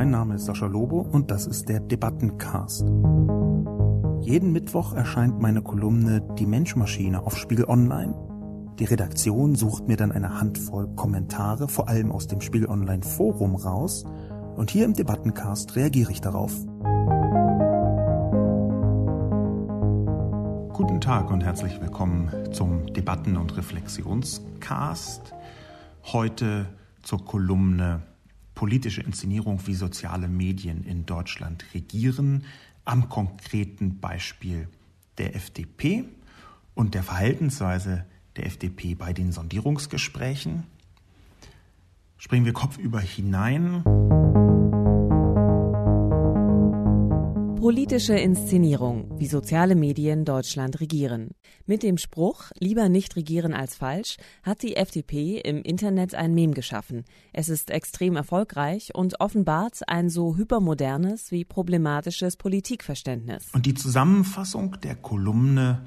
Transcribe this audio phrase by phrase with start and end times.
[0.00, 2.88] mein Name ist Sascha Lobo und das ist der Debattencast.
[4.22, 8.14] Jeden Mittwoch erscheint meine Kolumne Die Menschmaschine auf Spiegel Online.
[8.78, 13.54] Die Redaktion sucht mir dann eine Handvoll Kommentare, vor allem aus dem Spiegel Online Forum
[13.56, 14.06] raus,
[14.56, 16.54] und hier im Debattencast reagiere ich darauf.
[20.72, 25.34] Guten Tag und herzlich willkommen zum Debatten- und Reflexionscast.
[26.04, 26.64] Heute
[27.02, 28.00] zur Kolumne
[28.60, 32.44] politische Inszenierung, wie soziale Medien in Deutschland regieren,
[32.84, 34.68] am konkreten Beispiel
[35.16, 36.04] der FDP
[36.74, 38.04] und der Verhaltensweise
[38.36, 40.64] der FDP bei den Sondierungsgesprächen.
[42.18, 43.82] Springen wir kopfüber hinein.
[47.70, 51.36] Politische Inszenierung, wie soziale Medien Deutschland regieren.
[51.66, 56.52] Mit dem Spruch Lieber nicht regieren als falsch hat die FDP im Internet ein Mem
[56.52, 57.04] geschaffen.
[57.32, 63.46] Es ist extrem erfolgreich und offenbart ein so hypermodernes wie problematisches Politikverständnis.
[63.52, 65.82] Und die Zusammenfassung der Kolumne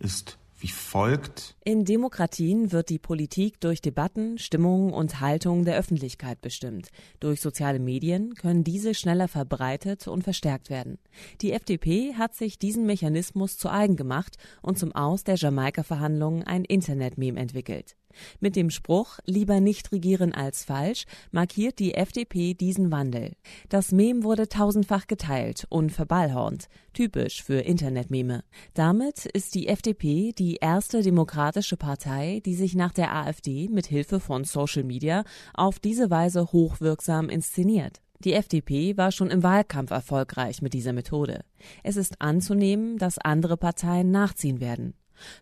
[0.00, 1.56] ist wie folgt.
[1.64, 6.88] In Demokratien wird die Politik durch Debatten, Stimmungen und Haltung der Öffentlichkeit bestimmt.
[7.20, 10.98] Durch soziale Medien können diese schneller verbreitet und verstärkt werden.
[11.40, 16.64] Die FDP hat sich diesen Mechanismus zu eigen gemacht und zum Aus der Jamaika-Verhandlungen ein
[16.64, 17.96] Internet-Meme entwickelt.
[18.40, 23.32] Mit dem Spruch Lieber nicht regieren als falsch markiert die FDP diesen Wandel.
[23.68, 28.44] Das Mem wurde tausendfach geteilt und verballhornt, typisch für Internetmeme.
[28.74, 34.20] Damit ist die FDP die erste demokratische Partei, die sich nach der AfD mit Hilfe
[34.20, 38.00] von Social Media auf diese Weise hochwirksam inszeniert.
[38.24, 41.44] Die FDP war schon im Wahlkampf erfolgreich mit dieser Methode.
[41.82, 44.94] Es ist anzunehmen, dass andere Parteien nachziehen werden.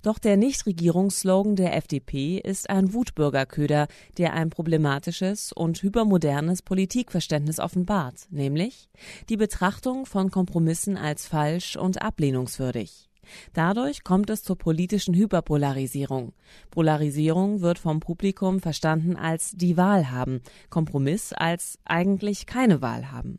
[0.03, 8.27] Doch der Nichtregierungsslogan der FDP ist ein Wutbürgerköder, der ein problematisches und hypermodernes Politikverständnis offenbart,
[8.31, 8.89] nämlich
[9.29, 13.10] die Betrachtung von Kompromissen als falsch und ablehnungswürdig.
[13.53, 16.33] Dadurch kommt es zur politischen Hyperpolarisierung.
[16.71, 23.39] Polarisierung wird vom Publikum verstanden als die Wahl haben, Kompromiss als eigentlich keine Wahl haben.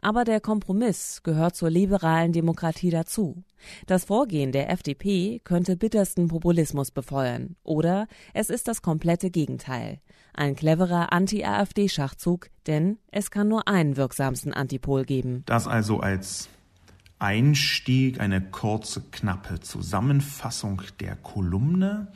[0.00, 3.42] Aber der Kompromiss gehört zur liberalen Demokratie dazu.
[3.86, 7.56] Das Vorgehen der FDP könnte bittersten Populismus befeuern.
[7.62, 10.00] Oder es ist das komplette Gegenteil.
[10.34, 15.42] Ein cleverer Anti-AfD-Schachzug, denn es kann nur einen wirksamsten Antipol geben.
[15.46, 16.48] Das also als
[17.22, 22.08] Einstieg eine kurze, knappe Zusammenfassung der Kolumne.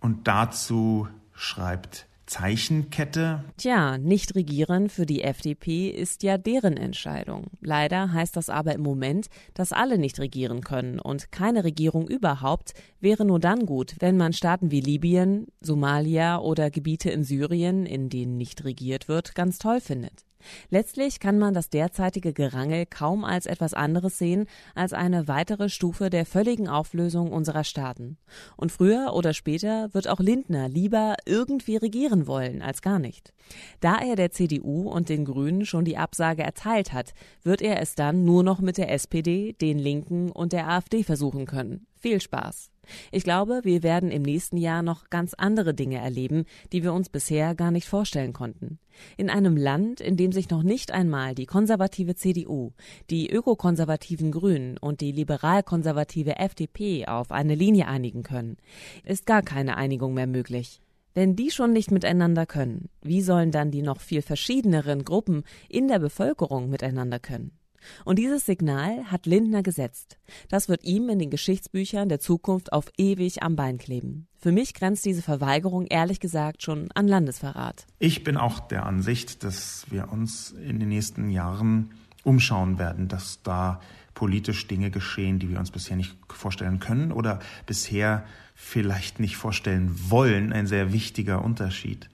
[0.00, 3.42] Und dazu schreibt Zeichenkette.
[3.56, 7.46] Tja, nicht regieren für die FDP ist ja deren Entscheidung.
[7.62, 12.74] Leider heißt das aber im Moment, dass alle nicht regieren können und keine Regierung überhaupt
[13.00, 18.10] wäre nur dann gut, wenn man Staaten wie Libyen, Somalia oder Gebiete in Syrien, in
[18.10, 20.27] denen nicht regiert wird, ganz toll findet.
[20.70, 26.10] Letztlich kann man das derzeitige Gerangel kaum als etwas anderes sehen als eine weitere Stufe
[26.10, 28.18] der völligen Auflösung unserer Staaten.
[28.56, 33.32] Und früher oder später wird auch Lindner lieber irgendwie regieren wollen als gar nicht.
[33.80, 37.94] Da er der CDU und den Grünen schon die Absage erteilt hat, wird er es
[37.94, 41.86] dann nur noch mit der SPD, den Linken und der AfD versuchen können.
[41.96, 42.70] Viel Spaß!
[43.12, 47.08] Ich glaube, wir werden im nächsten Jahr noch ganz andere Dinge erleben, die wir uns
[47.08, 48.78] bisher gar nicht vorstellen konnten.
[49.16, 52.72] In einem Land, in dem sich noch nicht einmal die konservative CDU,
[53.10, 58.56] die ökokonservativen Grünen und die liberal-konservative FDP auf eine Linie einigen können,
[59.04, 60.80] ist gar keine Einigung mehr möglich.
[61.14, 65.88] Wenn die schon nicht miteinander können, wie sollen dann die noch viel verschiedeneren Gruppen in
[65.88, 67.57] der Bevölkerung miteinander können?
[68.04, 70.18] Und dieses Signal hat Lindner gesetzt.
[70.48, 74.26] Das wird ihm in den Geschichtsbüchern der Zukunft auf ewig am Bein kleben.
[74.36, 77.86] Für mich grenzt diese Verweigerung ehrlich gesagt schon an Landesverrat.
[77.98, 81.90] Ich bin auch der Ansicht, dass wir uns in den nächsten Jahren
[82.24, 83.80] umschauen werden, dass da
[84.14, 88.24] politisch Dinge geschehen, die wir uns bisher nicht vorstellen können oder bisher
[88.54, 90.52] vielleicht nicht vorstellen wollen.
[90.52, 92.10] Ein sehr wichtiger Unterschied.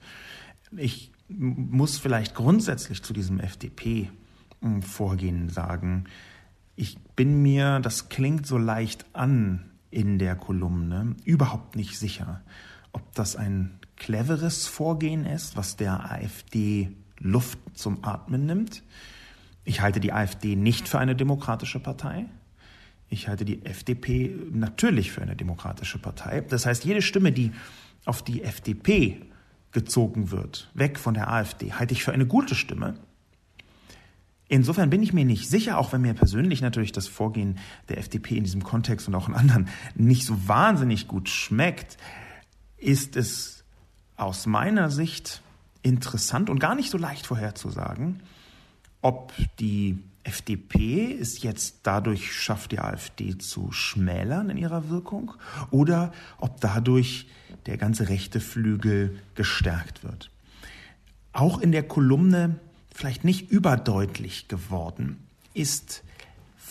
[0.77, 4.09] Ich muss vielleicht grundsätzlich zu diesem FDP
[4.81, 6.05] Vorgehen sagen.
[6.75, 12.41] Ich bin mir, das klingt so leicht an in der Kolumne, überhaupt nicht sicher,
[12.91, 18.83] ob das ein cleveres Vorgehen ist, was der AfD Luft zum Atmen nimmt.
[19.63, 22.25] Ich halte die AfD nicht für eine demokratische Partei.
[23.09, 26.41] Ich halte die FDP natürlich für eine demokratische Partei.
[26.41, 27.51] Das heißt, jede Stimme, die
[28.05, 29.21] auf die FDP
[29.71, 32.95] gezogen wird, weg von der AfD, halte ich für eine gute Stimme.
[34.47, 37.57] Insofern bin ich mir nicht sicher, auch wenn mir persönlich natürlich das Vorgehen
[37.89, 41.97] der FDP in diesem Kontext und auch in anderen nicht so wahnsinnig gut schmeckt,
[42.77, 43.63] ist es
[44.17, 45.41] aus meiner Sicht
[45.81, 48.21] interessant und gar nicht so leicht vorherzusagen,
[49.01, 55.33] ob die FDP es jetzt dadurch schafft, die AfD zu schmälern in ihrer Wirkung
[55.69, 57.27] oder ob dadurch
[57.67, 60.31] der ganze rechte Flügel gestärkt wird.
[61.31, 62.59] Auch in der Kolumne
[62.95, 65.17] vielleicht nicht überdeutlich geworden
[65.53, 66.03] ist,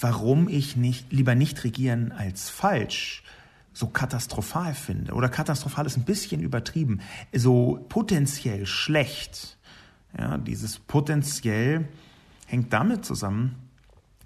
[0.00, 3.22] warum ich nicht lieber nicht regieren als falsch
[3.74, 5.12] so katastrophal finde.
[5.12, 7.00] Oder katastrophal ist ein bisschen übertrieben,
[7.32, 9.58] so potenziell schlecht.
[10.16, 11.88] Ja, dieses potenziell
[12.46, 13.56] hängt damit zusammen,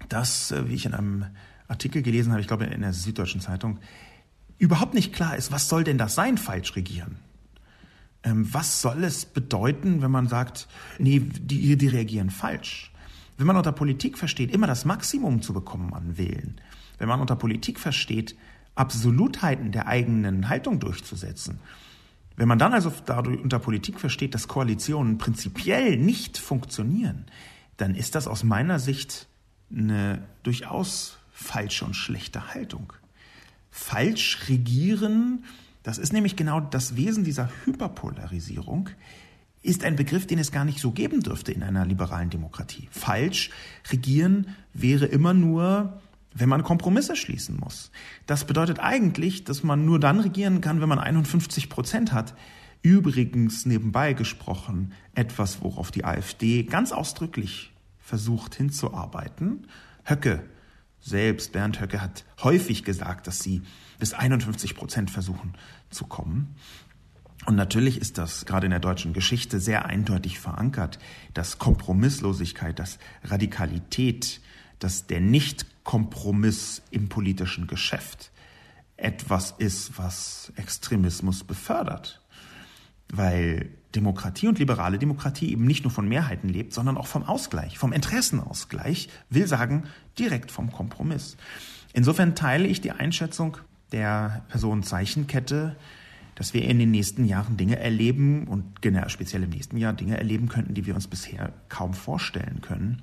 [0.07, 1.25] dass, äh, wie ich in einem
[1.67, 3.79] Artikel gelesen habe, ich glaube in der Süddeutschen Zeitung,
[4.57, 7.17] überhaupt nicht klar ist, was soll denn das sein, falsch regieren?
[8.23, 10.67] Ähm, was soll es bedeuten, wenn man sagt,
[10.97, 12.91] nee, die, die reagieren falsch?
[13.37, 16.59] Wenn man unter Politik versteht, immer das Maximum zu bekommen an Wählen,
[16.97, 18.35] wenn man unter Politik versteht,
[18.75, 21.59] Absolutheiten der eigenen Haltung durchzusetzen,
[22.39, 27.25] wenn man dann also dadurch unter Politik versteht, dass Koalitionen prinzipiell nicht funktionieren,
[27.75, 29.27] dann ist das aus meiner Sicht
[29.69, 32.93] eine durchaus falsche und schlechte Haltung.
[33.71, 35.43] Falsch regieren,
[35.83, 38.89] das ist nämlich genau das Wesen dieser Hyperpolarisierung,
[39.61, 42.87] ist ein Begriff, den es gar nicht so geben dürfte in einer liberalen Demokratie.
[42.91, 43.49] Falsch
[43.91, 46.01] regieren wäre immer nur,
[46.33, 47.91] wenn man Kompromisse schließen muss.
[48.25, 52.35] Das bedeutet eigentlich, dass man nur dann regieren kann, wenn man 51 Prozent hat.
[52.81, 59.67] Übrigens nebenbei gesprochen etwas, worauf die AfD ganz ausdrücklich versucht hinzuarbeiten.
[60.05, 60.43] Höcke
[61.01, 63.61] selbst, Bernd Höcke, hat häufig gesagt, dass sie
[63.99, 65.53] bis 51 Prozent versuchen
[65.89, 66.55] zu kommen.
[67.45, 70.99] Und natürlich ist das gerade in der deutschen Geschichte sehr eindeutig verankert,
[71.33, 74.41] dass Kompromisslosigkeit, dass Radikalität,
[74.79, 78.31] dass der Nicht-Kompromiss im politischen Geschäft
[78.97, 82.21] etwas ist, was Extremismus befördert.
[83.11, 87.77] Weil Demokratie und liberale Demokratie eben nicht nur von Mehrheiten lebt, sondern auch vom Ausgleich,
[87.77, 89.83] vom Interessenausgleich, will sagen
[90.17, 91.37] direkt vom Kompromiss.
[91.93, 93.57] Insofern teile ich die Einschätzung
[93.91, 95.75] der Personenzeichenkette,
[96.35, 98.63] dass wir in den nächsten Jahren Dinge erleben und
[99.07, 103.01] speziell im nächsten Jahr Dinge erleben könnten, die wir uns bisher kaum vorstellen können.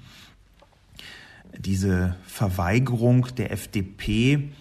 [1.59, 4.53] Diese Verweigerung der FDP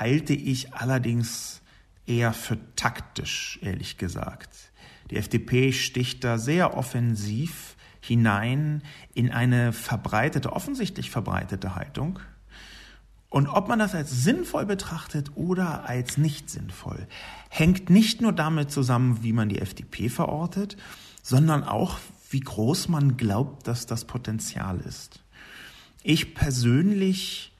[0.00, 1.60] halte ich allerdings
[2.06, 4.71] eher für taktisch, ehrlich gesagt.
[5.10, 8.82] Die FDP sticht da sehr offensiv hinein
[9.14, 12.18] in eine verbreitete, offensichtlich verbreitete Haltung.
[13.28, 17.06] Und ob man das als sinnvoll betrachtet oder als nicht sinnvoll,
[17.48, 20.76] hängt nicht nur damit zusammen, wie man die FDP verortet,
[21.22, 21.98] sondern auch,
[22.28, 25.20] wie groß man glaubt, dass das Potenzial ist.
[26.02, 27.52] Ich persönlich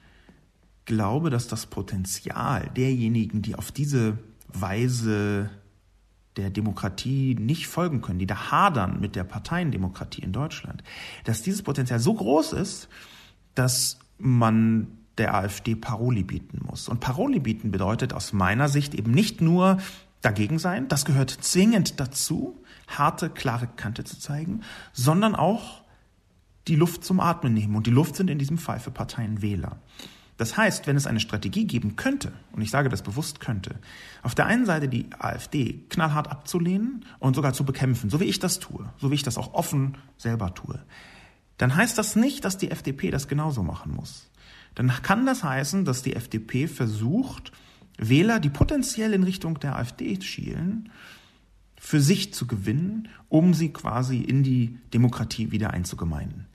[0.85, 4.19] glaube, dass das Potenzial derjenigen, die auf diese
[4.49, 5.49] Weise
[6.37, 10.83] der Demokratie nicht folgen können, die da hadern mit der Parteiendemokratie in Deutschland,
[11.25, 12.89] dass dieses Potenzial so groß ist,
[13.55, 14.89] dass man
[15.19, 16.89] der AfD Paroli bieten muss.
[16.89, 19.79] Und Paroli bieten bedeutet aus meiner Sicht eben nicht nur
[20.23, 24.63] dagegen sein, das gehört zwingend dazu, harte, klare Kante zu zeigen,
[24.93, 25.83] sondern auch
[26.69, 27.75] die Luft zum Atmen nehmen.
[27.75, 29.79] Und die Luft sind in diesem Fall für Parteien Wähler.
[30.37, 33.77] Das heißt, wenn es eine Strategie geben könnte, und ich sage das bewusst könnte,
[34.23, 38.39] auf der einen Seite die AfD knallhart abzulehnen und sogar zu bekämpfen, so wie ich
[38.39, 40.81] das tue, so wie ich das auch offen selber tue,
[41.59, 44.31] dann heißt das nicht, dass die FDP das genauso machen muss.
[44.75, 47.53] Dann kann das heißen, dass die FDP versucht,
[47.99, 50.91] Wähler, die potenziell in Richtung der AfD schielen,
[51.79, 56.47] für sich zu gewinnen, um sie quasi in die Demokratie wieder einzugemeinen.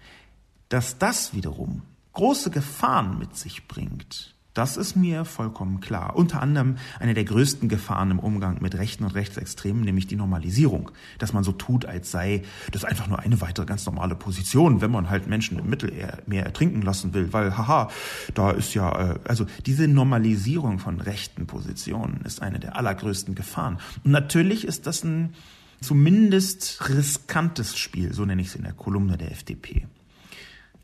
[0.69, 1.83] Dass das wiederum
[2.17, 4.33] große Gefahren mit sich bringt.
[4.55, 6.15] Das ist mir vollkommen klar.
[6.15, 10.89] Unter anderem eine der größten Gefahren im Umgang mit Rechten und Rechtsextremen, nämlich die Normalisierung.
[11.19, 14.89] Dass man so tut, als sei das einfach nur eine weitere ganz normale Position, wenn
[14.89, 17.91] man halt Menschen im Mittelmeer ertrinken lassen will, weil, haha,
[18.33, 23.77] da ist ja, äh, also diese Normalisierung von rechten Positionen ist eine der allergrößten Gefahren.
[24.03, 25.35] Und natürlich ist das ein
[25.81, 29.85] zumindest riskantes Spiel, so nenne ich es in der Kolumne der FDP.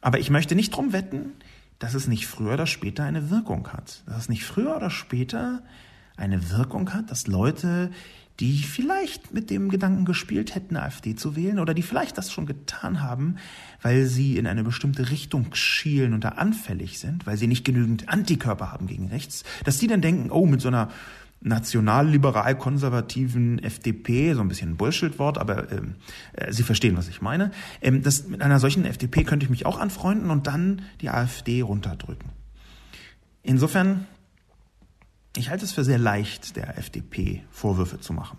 [0.04, 1.32] Aber ich möchte nicht drum wetten,
[1.80, 4.04] dass es nicht früher oder später eine Wirkung hat.
[4.06, 5.64] Dass es nicht früher oder später
[6.18, 7.90] eine Wirkung hat, dass Leute,
[8.42, 12.46] die vielleicht mit dem Gedanken gespielt hätten, AfD zu wählen oder die vielleicht das schon
[12.46, 13.38] getan haben,
[13.82, 18.10] weil sie in eine bestimmte Richtung schielen und da anfällig sind, weil sie nicht genügend
[18.10, 20.90] Antikörper haben gegen rechts, dass die dann denken, oh, mit so einer
[21.44, 25.96] nationalliberal-konservativen FDP, so ein bisschen ein Bullshit-Wort, aber ähm,
[26.34, 27.52] äh, Sie verstehen, was ich meine.
[27.82, 31.62] Ähm, das, mit einer solchen FDP könnte ich mich auch anfreunden und dann die AfD
[31.62, 32.30] runterdrücken.
[33.44, 34.08] Insofern,
[35.36, 38.38] ich halte es für sehr leicht, der FDP Vorwürfe zu machen.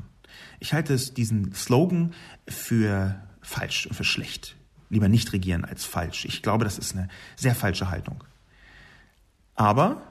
[0.59, 2.15] Ich halte es diesen Slogan
[2.49, 4.57] für falsch und für schlecht.
[4.89, 6.25] lieber nicht regieren als falsch.
[6.25, 8.25] Ich glaube, das ist eine sehr falsche Haltung.
[9.55, 10.03] Aber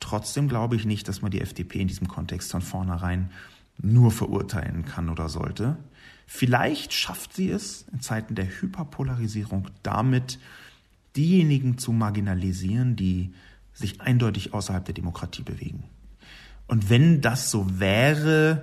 [0.00, 3.30] trotzdem glaube ich nicht, dass man die FDP in diesem Kontext von vornherein
[3.78, 5.76] nur verurteilen kann oder sollte.
[6.26, 10.38] Vielleicht schafft sie es in Zeiten der Hyperpolarisierung damit,
[11.16, 13.34] diejenigen zu marginalisieren, die
[13.72, 15.84] sich eindeutig außerhalb der Demokratie bewegen.
[16.66, 18.62] Und wenn das so wäre,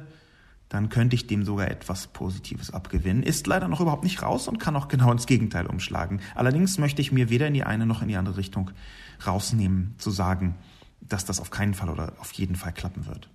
[0.70, 3.24] dann könnte ich dem sogar etwas Positives abgewinnen.
[3.24, 6.22] Ist leider noch überhaupt nicht raus und kann auch genau ins Gegenteil umschlagen.
[6.36, 8.72] Allerdings möchte ich mir weder in die eine noch in die andere Richtung
[9.26, 10.56] rausnehmen, zu sagen,
[11.02, 13.30] dass das auf keinen Fall oder auf jeden Fall klappen wird.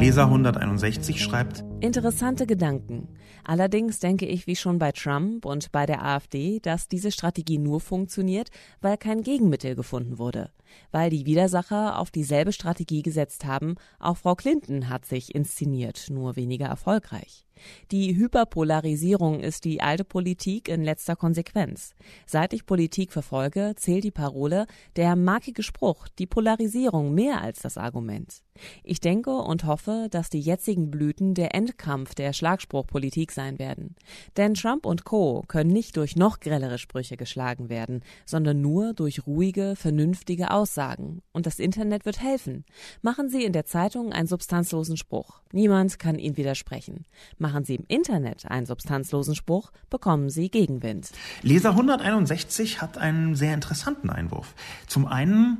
[0.00, 3.08] Leser 161 schreibt Interessante Gedanken.
[3.44, 7.80] Allerdings denke ich wie schon bei Trump und bei der AfD, dass diese Strategie nur
[7.80, 10.52] funktioniert, weil kein Gegenmittel gefunden wurde.
[10.90, 16.36] Weil die Widersacher auf dieselbe Strategie gesetzt haben, auch Frau Clinton hat sich inszeniert, nur
[16.36, 17.44] weniger erfolgreich.
[17.90, 21.94] Die Hyperpolarisierung ist die alte Politik in letzter Konsequenz.
[22.26, 27.76] Seit ich Politik verfolge, zählt die Parole, der markige Spruch, die Polarisierung mehr als das
[27.76, 28.42] Argument.
[28.82, 33.94] Ich denke und hoffe, dass die jetzigen Blüten der Endkampf der Schlagspruchpolitik sein werden.
[34.36, 35.44] Denn Trump und Co.
[35.48, 41.22] können nicht durch noch grellere Sprüche geschlagen werden, sondern nur durch ruhige, vernünftige Aussagen.
[41.32, 42.64] Und das Internet wird helfen.
[43.02, 45.40] Machen Sie in der Zeitung einen substanzlosen Spruch.
[45.52, 47.06] Niemand kann ihn widersprechen.
[47.38, 51.10] Machen Sie im Internet einen substanzlosen Spruch, bekommen Sie Gegenwind.
[51.42, 54.54] Leser 161 hat einen sehr interessanten Einwurf.
[54.86, 55.58] Zum einen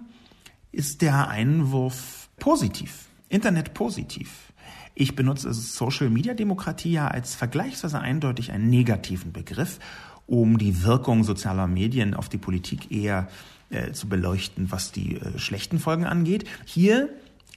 [0.73, 4.53] ist der Einwurf positiv, Internet positiv.
[4.95, 9.79] Ich benutze Social Media Demokratie ja als vergleichsweise eindeutig einen negativen Begriff,
[10.27, 13.29] um die Wirkung sozialer Medien auf die Politik eher
[13.71, 16.45] äh, zu beleuchten, was die äh, schlechten Folgen angeht.
[16.65, 17.09] Hier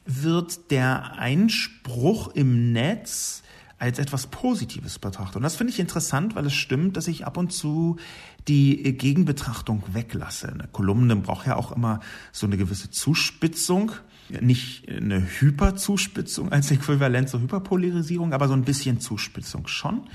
[0.05, 3.43] wird der Einspruch im Netz
[3.83, 5.37] als etwas Positives betrachte.
[5.37, 7.97] Und das finde ich interessant, weil es stimmt, dass ich ab und zu
[8.47, 10.53] die Gegenbetrachtung weglasse.
[10.53, 11.99] Eine Kolumne braucht ja auch immer
[12.31, 13.91] so eine gewisse Zuspitzung.
[14.39, 20.07] Nicht eine Hyperzuspitzung als Äquivalent zur Hyperpolarisierung, aber so ein bisschen Zuspitzung schon.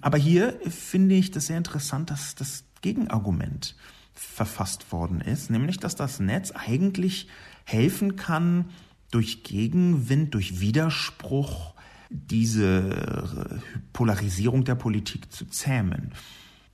[0.00, 3.74] Aber hier finde ich das sehr interessant, dass das Gegenargument
[4.14, 7.26] verfasst worden ist, nämlich dass das Netz eigentlich
[7.64, 8.66] helfen kann,
[9.10, 11.74] durch Gegenwind, durch Widerspruch
[12.10, 13.62] diese
[13.92, 16.12] Polarisierung der Politik zu zähmen.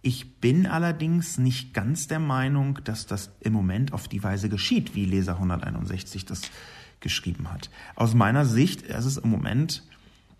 [0.03, 4.95] Ich bin allerdings nicht ganz der Meinung, dass das im Moment auf die Weise geschieht,
[4.95, 6.43] wie Leser 161 das
[7.01, 7.71] geschrieben hat.
[7.95, 9.83] Aus meiner Sicht ist es im Moment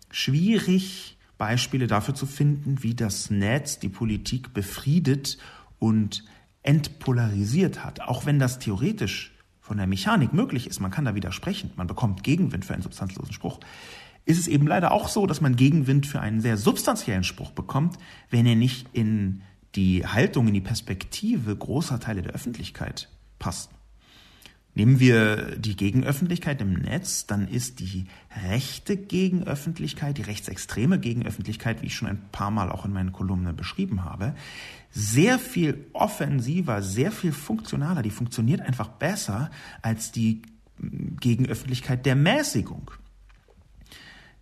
[0.09, 5.37] schwierig, Beispiele dafür zu finden, wie das Netz die Politik befriedet
[5.79, 6.23] und
[6.63, 8.01] entpolarisiert hat.
[8.01, 12.23] Auch wenn das theoretisch von der Mechanik möglich ist, man kann da widersprechen, man bekommt
[12.23, 13.59] Gegenwind für einen substanzlosen Spruch
[14.27, 17.97] ist es eben leider auch so, dass man Gegenwind für einen sehr substanziellen Spruch bekommt,
[18.29, 19.41] wenn er nicht in
[19.75, 23.71] die Haltung, in die Perspektive großer Teile der Öffentlichkeit passt.
[24.75, 28.05] Nehmen wir die Gegenöffentlichkeit im Netz, dann ist die
[28.47, 33.55] rechte Gegenöffentlichkeit, die rechtsextreme Gegenöffentlichkeit, wie ich schon ein paar Mal auch in meinen Kolumnen
[33.55, 34.35] beschrieben habe,
[34.91, 38.03] sehr viel offensiver, sehr viel funktionaler.
[38.03, 39.49] Die funktioniert einfach besser
[39.81, 40.41] als die
[40.79, 42.91] Gegenöffentlichkeit der Mäßigung.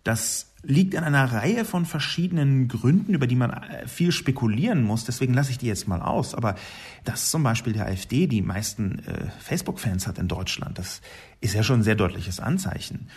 [0.06, 5.04] Das liegt an einer Reihe von verschiedenen Gründen, über die man äh, viel spekulieren muss.
[5.04, 6.32] Deswegen lasse ich die jetzt mal aus.
[6.32, 6.54] Aber
[7.02, 11.00] dass zum Beispiel der AfD die meisten äh, Facebook-Fans hat in Deutschland, das
[11.40, 13.08] ist ja schon ein sehr deutliches Anzeichen.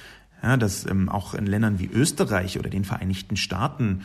[0.41, 4.01] Ja, dass ähm, auch in Ländern wie Österreich oder den Vereinigten Staaten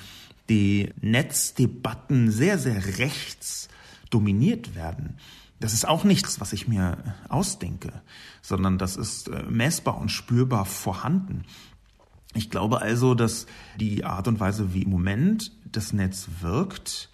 [0.50, 3.69] die Netzdebatten sehr, sehr rechts
[4.11, 5.17] dominiert werden.
[5.59, 6.99] Das ist auch nichts, was ich mir
[7.31, 8.03] ausdenke,
[8.43, 11.45] sondern das ist äh, messbar und spürbar vorhanden.
[12.35, 13.47] Ich glaube also, dass
[13.79, 17.11] die Art und Weise, wie im Moment das Netz wirkt,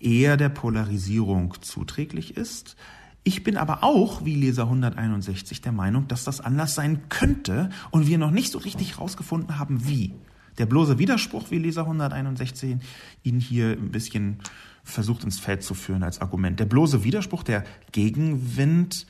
[0.00, 2.76] eher der Polarisierung zuträglich ist.
[3.22, 8.06] Ich bin aber auch, wie Leser 161, der Meinung, dass das Anlass sein könnte und
[8.06, 10.14] wir noch nicht so richtig herausgefunden haben, wie.
[10.58, 12.76] Der bloße Widerspruch, wie Leser 161
[13.24, 14.38] ihn hier ein bisschen
[14.84, 16.60] versucht ins Feld zu führen als Argument.
[16.60, 19.06] Der bloße Widerspruch, der Gegenwind,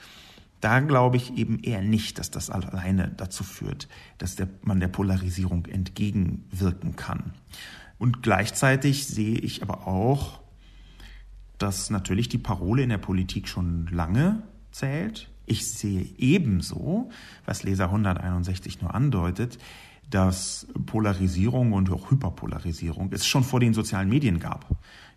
[0.60, 4.88] da glaube ich eben eher nicht, dass das alleine dazu führt, dass der, man der
[4.88, 7.34] Polarisierung entgegenwirken kann.
[7.98, 10.40] Und gleichzeitig sehe ich aber auch,
[11.58, 15.30] dass natürlich die Parole in der Politik schon lange zählt.
[15.46, 17.10] Ich sehe ebenso,
[17.46, 19.58] was Leser 161 nur andeutet,
[20.10, 24.66] dass Polarisierung und auch Hyperpolarisierung es schon vor den sozialen Medien gab.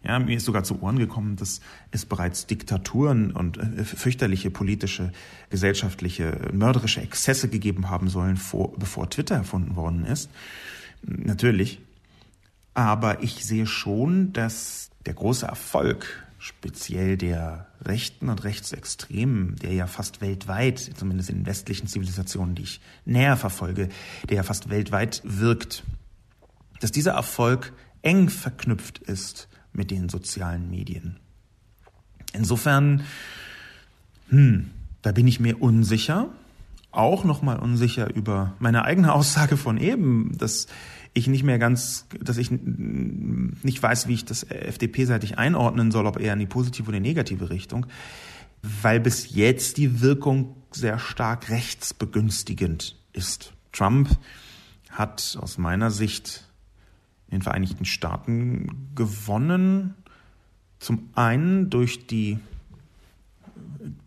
[0.03, 1.59] Ja, mir ist sogar zu Ohren gekommen, dass
[1.91, 5.11] es bereits Diktaturen und äh, fürchterliche politische,
[5.49, 10.29] gesellschaftliche, mörderische Exzesse gegeben haben sollen, vor, bevor Twitter erfunden worden ist.
[11.03, 11.81] Natürlich.
[12.73, 19.87] Aber ich sehe schon, dass der große Erfolg, speziell der Rechten und Rechtsextremen, der ja
[19.87, 23.89] fast weltweit, zumindest in westlichen Zivilisationen, die ich näher verfolge,
[24.27, 25.83] der ja fast weltweit wirkt,
[26.79, 31.19] dass dieser Erfolg eng verknüpft ist mit den sozialen Medien.
[32.31, 33.03] Insofern,
[34.29, 36.29] hm, da bin ich mir unsicher,
[36.91, 40.67] auch nochmal unsicher über meine eigene Aussage von eben, dass
[41.13, 46.19] ich nicht mehr ganz, dass ich nicht weiß, wie ich das FDP-seitig einordnen soll, ob
[46.19, 47.85] eher in die positive oder die negative Richtung,
[48.61, 53.53] weil bis jetzt die Wirkung sehr stark rechtsbegünstigend ist.
[53.71, 54.09] Trump
[54.89, 56.45] hat aus meiner Sicht
[57.27, 59.95] in den Vereinigten Staaten gewonnen,
[60.79, 62.39] zum einen durch die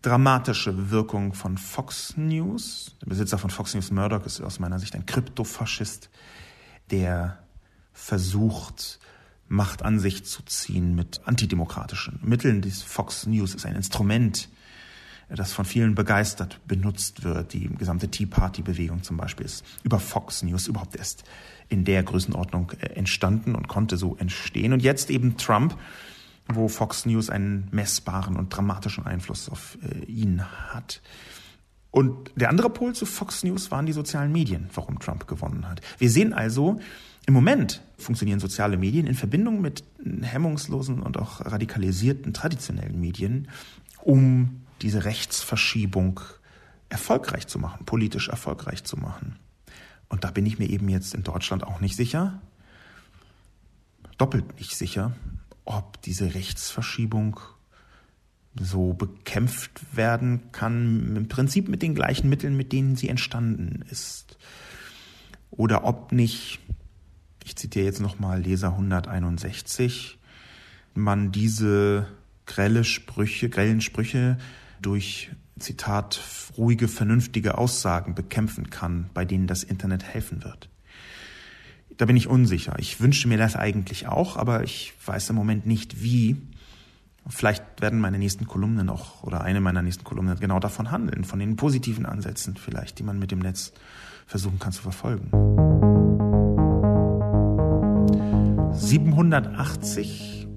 [0.01, 2.95] dramatische Wirkung von Fox News.
[3.01, 6.09] Der Besitzer von Fox News, Murdoch, ist aus meiner Sicht ein Kryptofaschist,
[6.93, 7.39] der
[7.91, 8.99] versucht,
[9.49, 12.61] Macht an sich zu ziehen mit antidemokratischen Mitteln.
[12.61, 14.49] Dies Fox News ist ein Instrument,
[15.29, 17.53] das von vielen begeistert benutzt wird.
[17.53, 21.23] Die gesamte Tea Party-Bewegung zum Beispiel ist über Fox News überhaupt erst
[21.69, 24.73] in der Größenordnung äh, entstanden und konnte so entstehen.
[24.73, 25.77] Und jetzt eben Trump,
[26.47, 31.01] wo Fox News einen messbaren und dramatischen Einfluss auf äh, ihn hat.
[31.93, 35.79] Und der andere Pol zu Fox News waren die sozialen Medien, warum Trump gewonnen hat.
[35.99, 36.79] Wir sehen also,
[37.27, 39.83] im Moment funktionieren soziale Medien in Verbindung mit
[40.23, 43.47] hemmungslosen und auch radikalisierten traditionellen Medien,
[44.01, 46.19] um diese Rechtsverschiebung
[46.89, 49.35] erfolgreich zu machen, politisch erfolgreich zu machen.
[50.09, 52.41] Und da bin ich mir eben jetzt in Deutschland auch nicht sicher,
[54.17, 55.11] doppelt nicht sicher,
[55.63, 57.39] ob diese Rechtsverschiebung
[58.59, 64.37] so bekämpft werden kann, im Prinzip mit den gleichen Mitteln, mit denen sie entstanden ist.
[65.49, 66.59] Oder ob nicht,
[67.43, 70.17] ich zitiere jetzt nochmal Leser 161,
[70.93, 72.07] man diese
[72.45, 74.37] grelle Sprüche, grellen Sprüche
[74.81, 76.21] durch Zitat,
[76.57, 80.69] ruhige, vernünftige Aussagen bekämpfen kann, bei denen das Internet helfen wird.
[81.97, 82.75] Da bin ich unsicher.
[82.79, 86.37] Ich wünsche mir das eigentlich auch, aber ich weiß im Moment nicht wie.
[87.27, 91.39] Vielleicht werden meine nächsten Kolumnen auch oder eine meiner nächsten Kolumnen genau davon handeln, von
[91.39, 93.71] den positiven Ansätzen vielleicht, die man mit dem Netz
[94.25, 95.31] versuchen kann zu verfolgen.
[98.73, 100.47] 780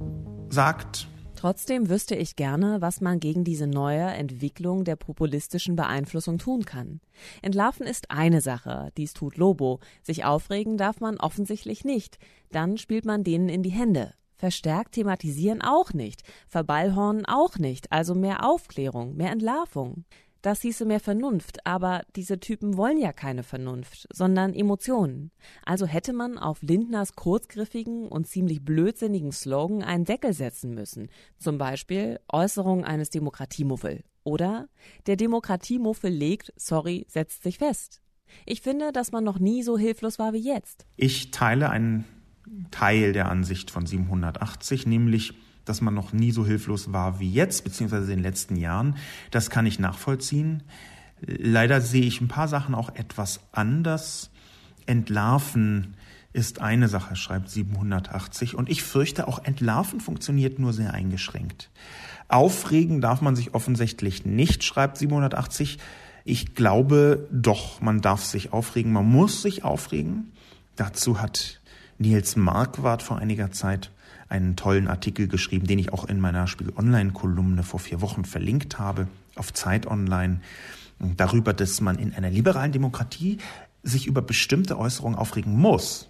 [0.48, 6.64] sagt, Trotzdem wüsste ich gerne, was man gegen diese neue Entwicklung der populistischen Beeinflussung tun
[6.64, 7.00] kann.
[7.42, 9.80] Entlarven ist eine Sache, dies tut Lobo.
[10.02, 12.18] Sich aufregen darf man offensichtlich nicht.
[12.50, 14.14] Dann spielt man denen in die Hände.
[14.36, 20.04] Verstärkt thematisieren auch nicht, verballhornen auch nicht, also mehr Aufklärung, mehr Entlarvung.
[20.42, 25.32] Das hieße mehr Vernunft, aber diese Typen wollen ja keine Vernunft, sondern Emotionen.
[25.64, 31.08] Also hätte man auf Lindners kurzgriffigen und ziemlich blödsinnigen Slogan einen Deckel setzen müssen.
[31.38, 34.04] Zum Beispiel Äußerung eines Demokratiemuffel.
[34.22, 34.68] Oder
[35.06, 38.02] der Demokratiemuffel legt, sorry, setzt sich fest.
[38.44, 40.86] Ich finde, dass man noch nie so hilflos war wie jetzt.
[40.96, 42.04] Ich teile einen
[42.70, 45.34] Teil der Ansicht von 780, nämlich
[45.66, 48.96] dass man noch nie so hilflos war wie jetzt, beziehungsweise in den letzten Jahren.
[49.32, 50.62] Das kann ich nachvollziehen.
[51.20, 54.30] Leider sehe ich ein paar Sachen auch etwas anders.
[54.86, 55.94] Entlarven
[56.32, 58.54] ist eine Sache, schreibt 780.
[58.54, 61.70] Und ich fürchte, auch Entlarven funktioniert nur sehr eingeschränkt.
[62.28, 65.78] Aufregen darf man sich offensichtlich nicht, schreibt 780.
[66.24, 70.32] Ich glaube doch, man darf sich aufregen, man muss sich aufregen.
[70.76, 71.60] Dazu hat
[71.98, 73.90] Nils Marquardt vor einiger Zeit
[74.28, 78.78] einen tollen Artikel geschrieben, den ich auch in meiner Spiegel Online-Kolumne vor vier Wochen verlinkt
[78.78, 80.40] habe, auf Zeit Online,
[80.98, 83.38] darüber, dass man in einer liberalen Demokratie
[83.82, 86.08] sich über bestimmte Äußerungen aufregen muss.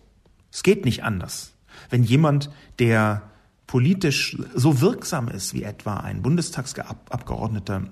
[0.51, 1.53] Es geht nicht anders.
[1.91, 3.23] Wenn jemand, der
[3.67, 7.83] politisch so wirksam ist wie etwa ein Bundestagsabgeordneter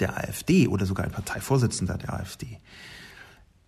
[0.00, 2.58] der AfD oder sogar ein Parteivorsitzender der AfD,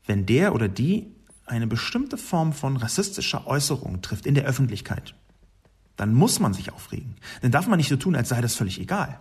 [0.07, 1.07] wenn der oder die
[1.51, 5.15] eine bestimmte Form von rassistischer Äußerung trifft in der Öffentlichkeit,
[5.97, 7.17] dann muss man sich aufregen.
[7.43, 9.21] Dann darf man nicht so tun, als sei das völlig egal.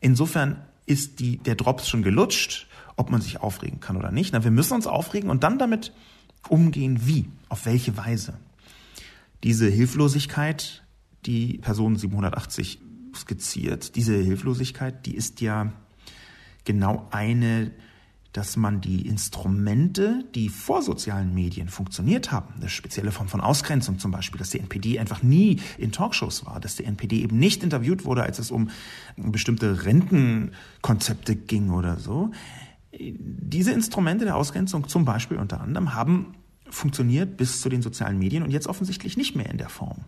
[0.00, 4.32] Insofern ist die, der Drops schon gelutscht, ob man sich aufregen kann oder nicht.
[4.32, 5.92] Na, wir müssen uns aufregen und dann damit
[6.48, 8.38] umgehen, wie, auf welche Weise.
[9.44, 10.82] Diese Hilflosigkeit,
[11.26, 12.80] die Person 780
[13.14, 15.72] skizziert, diese Hilflosigkeit, die ist ja
[16.64, 17.70] genau eine
[18.38, 23.98] dass man die Instrumente, die vor sozialen Medien funktioniert haben, eine spezielle Form von Ausgrenzung
[23.98, 27.64] zum Beispiel, dass die NPD einfach nie in Talkshows war, dass die NPD eben nicht
[27.64, 28.70] interviewt wurde, als es um
[29.16, 32.30] bestimmte Rentenkonzepte ging oder so.
[32.92, 36.36] Diese Instrumente der Ausgrenzung zum Beispiel unter anderem haben
[36.70, 40.04] funktioniert bis zu den sozialen Medien und jetzt offensichtlich nicht mehr in der Form.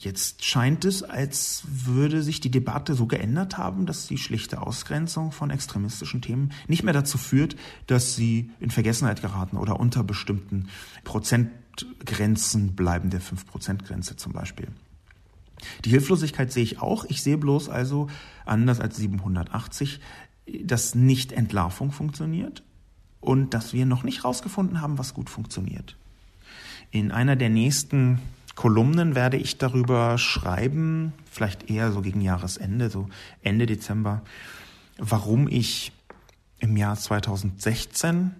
[0.00, 5.30] Jetzt scheint es, als würde sich die Debatte so geändert haben, dass die schlichte Ausgrenzung
[5.30, 7.54] von extremistischen Themen nicht mehr dazu führt,
[7.86, 10.70] dass sie in Vergessenheit geraten oder unter bestimmten
[11.04, 14.68] Prozentgrenzen bleiben, der 5-Prozent-Grenze zum Beispiel.
[15.84, 17.04] Die Hilflosigkeit sehe ich auch.
[17.04, 18.08] Ich sehe bloß also,
[18.46, 20.00] anders als 780,
[20.64, 22.62] dass nicht Entlarvung funktioniert
[23.20, 25.98] und dass wir noch nicht herausgefunden haben, was gut funktioniert.
[26.90, 28.18] In einer der nächsten
[28.54, 33.08] Kolumnen werde ich darüber schreiben, vielleicht eher so gegen Jahresende, so
[33.42, 34.22] Ende Dezember,
[34.98, 35.92] warum ich
[36.58, 38.32] im Jahr 2016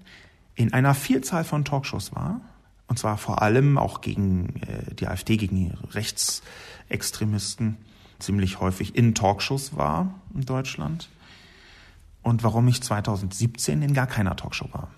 [0.55, 2.41] in einer Vielzahl von Talkshows war.
[2.87, 7.77] Und zwar vor allem auch gegen äh, die AfD, gegen Rechtsextremisten,
[8.19, 11.09] ziemlich häufig in Talkshows war in Deutschland.
[12.23, 14.89] Und warum ich 2017 in gar keiner Talkshow war.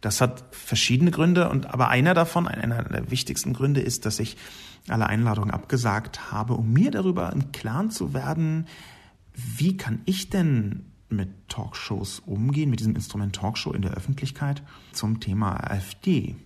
[0.00, 4.36] Das hat verschiedene Gründe und aber einer davon, einer der wichtigsten Gründe ist, dass ich
[4.88, 8.66] alle Einladungen abgesagt habe, um mir darüber im Klaren zu werden,
[9.34, 15.20] wie kann ich denn mit Talkshows umgehen, mit diesem Instrument Talkshow in der Öffentlichkeit zum
[15.20, 16.36] Thema AfD.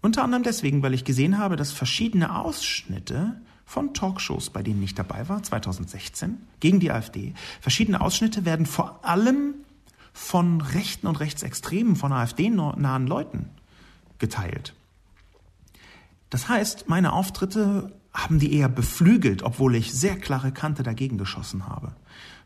[0.00, 4.94] Unter anderem deswegen, weil ich gesehen habe, dass verschiedene Ausschnitte von Talkshows, bei denen ich
[4.94, 9.54] dabei war, 2016, gegen die AfD, verschiedene Ausschnitte werden vor allem
[10.12, 13.50] von Rechten und Rechtsextremen, von AfD-nahen Leuten
[14.18, 14.74] geteilt.
[16.30, 21.68] Das heißt, meine Auftritte haben die eher beflügelt, obwohl ich sehr klare Kante dagegen geschossen
[21.68, 21.92] habe,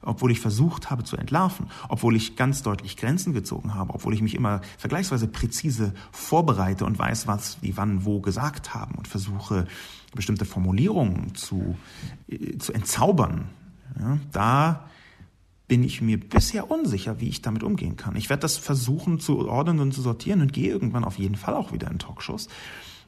[0.03, 4.23] obwohl ich versucht habe zu entlarven, obwohl ich ganz deutlich Grenzen gezogen habe, obwohl ich
[4.23, 9.67] mich immer vergleichsweise präzise vorbereite und weiß, was die wann wo gesagt haben und versuche
[10.15, 11.77] bestimmte Formulierungen zu,
[12.29, 13.49] äh, zu entzaubern.
[13.99, 14.89] Ja, da
[15.73, 18.15] bin ich mir bisher unsicher, wie ich damit umgehen kann.
[18.15, 21.55] Ich werde das versuchen zu ordnen und zu sortieren und gehe irgendwann auf jeden Fall
[21.55, 22.49] auch wieder in Talkshows.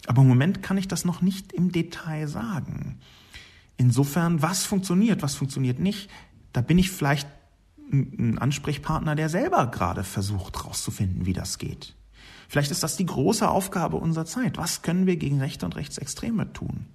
[0.07, 3.01] Aber im Moment kann ich das noch nicht im Detail sagen.
[3.77, 6.09] Insofern, was funktioniert, was funktioniert nicht,
[6.55, 7.29] da bin ich vielleicht
[7.93, 11.95] ein Ansprechpartner, der selber gerade versucht herauszufinden, wie das geht.
[12.49, 14.57] Vielleicht ist das die große Aufgabe unserer Zeit.
[14.57, 16.87] Was können wir gegen Rechte und Rechtsextreme tun?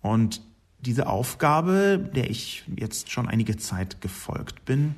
[0.00, 0.42] Und
[0.82, 4.96] diese Aufgabe, der ich jetzt schon einige Zeit gefolgt bin,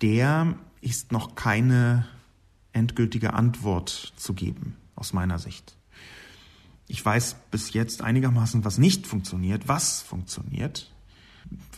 [0.00, 2.06] der ist noch keine
[2.72, 5.76] endgültige Antwort zu geben, aus meiner Sicht.
[6.86, 10.90] Ich weiß bis jetzt einigermaßen, was nicht funktioniert, was funktioniert,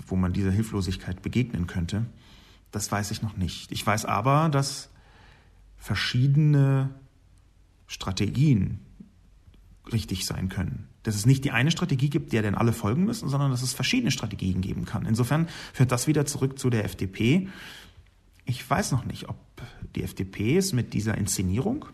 [0.06, 2.06] wo man dieser Hilflosigkeit begegnen könnte.
[2.70, 3.72] Das weiß ich noch nicht.
[3.72, 4.90] Ich weiß aber, dass
[5.76, 6.90] verschiedene
[7.86, 8.80] Strategien
[9.90, 13.28] richtig sein können dass es nicht die eine Strategie gibt, der denn alle folgen müssen,
[13.28, 15.06] sondern dass es verschiedene Strategien geben kann.
[15.06, 17.48] Insofern führt das wieder zurück zu der FDP.
[18.44, 19.36] Ich weiß noch nicht, ob
[19.94, 21.86] die FDP es mit dieser Inszenierung,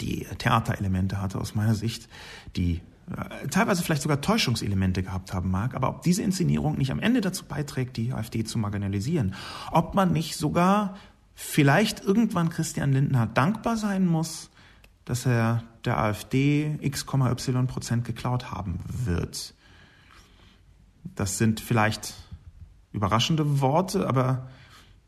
[0.00, 2.08] die Theaterelemente hatte aus meiner Sicht,
[2.56, 7.00] die äh, teilweise vielleicht sogar Täuschungselemente gehabt haben mag, aber ob diese Inszenierung nicht am
[7.00, 9.34] Ende dazu beiträgt, die AfD zu marginalisieren,
[9.72, 10.96] ob man nicht sogar
[11.34, 14.50] vielleicht irgendwann Christian Lindner dankbar sein muss,
[15.08, 19.54] dass er der AfD x,y Prozent geklaut haben wird.
[21.02, 22.12] Das sind vielleicht
[22.92, 24.50] überraschende Worte, aber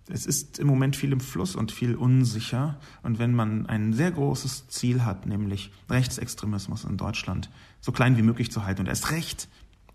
[0.08, 2.78] es ist im Moment viel im Fluss und viel unsicher.
[3.02, 7.50] Und wenn man ein sehr großes Ziel hat, nämlich Rechtsextremismus in Deutschland
[7.82, 9.48] so klein wie möglich zu halten und erst recht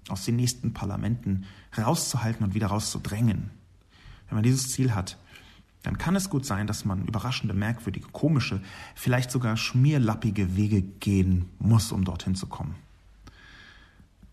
[0.07, 3.49] aus den nächsten Parlamenten rauszuhalten und wieder rauszudrängen,
[4.27, 5.17] wenn man dieses Ziel hat,
[5.85, 8.61] dann kann es gut sein, dass man überraschende, merkwürdige, komische,
[8.95, 12.75] vielleicht sogar schmierlappige Wege gehen muss, um dorthin zu kommen.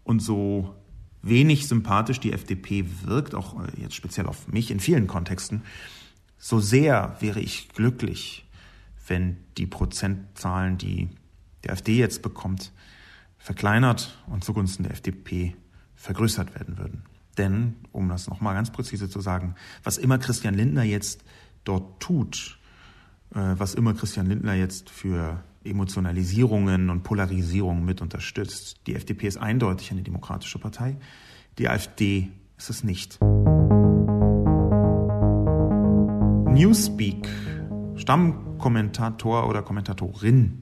[0.02, 0.74] Und so
[1.20, 5.62] wenig sympathisch die FDP wirkt, auch äh, jetzt speziell auf mich in vielen Kontexten,
[6.38, 8.44] so sehr wäre ich glücklich,
[9.06, 11.10] wenn die Prozentzahlen, die
[11.64, 12.72] die AfD jetzt bekommt,
[13.38, 15.54] verkleinert und zugunsten der FDP
[15.94, 17.02] vergrößert werden würden.
[17.38, 21.22] Denn, um das nochmal ganz präzise zu sagen, was immer Christian Lindner jetzt
[21.64, 22.58] dort tut,
[23.34, 28.80] äh, was immer Christian Lindner jetzt für Emotionalisierungen und Polarisierungen mit unterstützt.
[28.86, 30.96] Die FDP ist eindeutig eine demokratische Partei,
[31.58, 33.18] die AfD ist es nicht.
[36.52, 37.28] Newspeak,
[37.96, 40.61] Stammkommentator oder Kommentatorin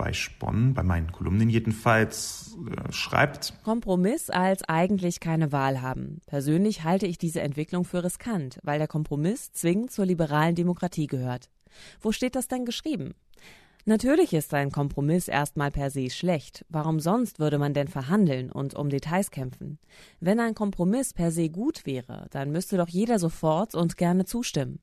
[0.00, 3.52] bei Spon, bei meinen Kolumnen jedenfalls, äh, schreibt.
[3.64, 6.22] Kompromiss als eigentlich keine Wahl haben.
[6.26, 11.50] Persönlich halte ich diese Entwicklung für riskant, weil der Kompromiss zwingend zur liberalen Demokratie gehört.
[12.00, 13.12] Wo steht das denn geschrieben?
[13.84, 16.64] Natürlich ist ein Kompromiss erstmal per se schlecht.
[16.70, 19.78] Warum sonst würde man denn verhandeln und um Details kämpfen?
[20.18, 24.80] Wenn ein Kompromiss per se gut wäre, dann müsste doch jeder sofort und gerne zustimmen.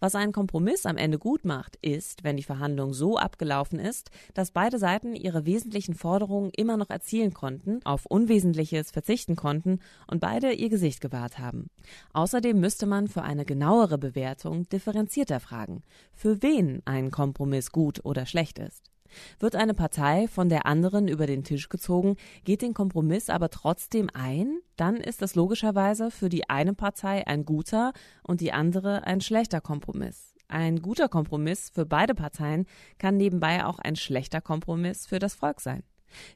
[0.00, 4.50] Was einen Kompromiss am Ende gut macht, ist, wenn die Verhandlung so abgelaufen ist, dass
[4.50, 10.52] beide Seiten ihre wesentlichen Forderungen immer noch erzielen konnten, auf Unwesentliches verzichten konnten und beide
[10.52, 11.70] ihr Gesicht gewahrt haben.
[12.12, 18.26] Außerdem müsste man für eine genauere Bewertung differenzierter fragen, für wen ein Kompromiss gut oder
[18.26, 18.93] schlecht ist.
[19.38, 24.08] Wird eine Partei von der anderen über den Tisch gezogen, geht den Kompromiss aber trotzdem
[24.12, 29.20] ein, dann ist das logischerweise für die eine Partei ein guter und die andere ein
[29.20, 30.34] schlechter Kompromiss.
[30.48, 32.66] Ein guter Kompromiss für beide Parteien
[32.98, 35.82] kann nebenbei auch ein schlechter Kompromiss für das Volk sein.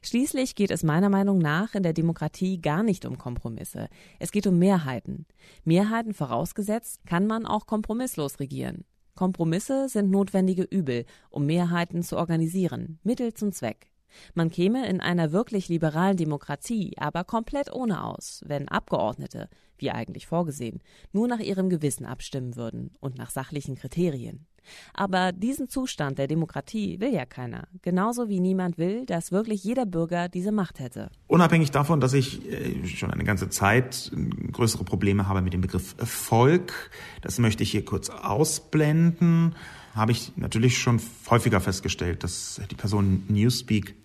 [0.01, 3.87] Schließlich geht es meiner Meinung nach in der Demokratie gar nicht um Kompromisse.
[4.19, 5.25] Es geht um Mehrheiten.
[5.63, 8.83] Mehrheiten vorausgesetzt, kann man auch kompromisslos regieren.
[9.19, 13.91] Kompromisse sind notwendige Übel, um Mehrheiten zu organisieren, Mittel zum Zweck.
[14.33, 20.25] Man käme in einer wirklich liberalen Demokratie aber komplett ohne aus, wenn Abgeordnete, wie eigentlich
[20.25, 24.47] vorgesehen, nur nach ihrem Gewissen abstimmen würden und nach sachlichen Kriterien.
[24.93, 27.67] Aber diesen Zustand der Demokratie will ja keiner.
[27.81, 31.09] Genauso wie niemand will, dass wirklich jeder Bürger diese Macht hätte.
[31.27, 35.61] Unabhängig davon, dass ich äh, schon eine ganze Zeit äh, größere Probleme habe mit dem
[35.61, 39.55] Begriff Volk, das möchte ich hier kurz ausblenden,
[39.95, 43.95] habe ich natürlich schon häufiger festgestellt, dass die Person Newspeak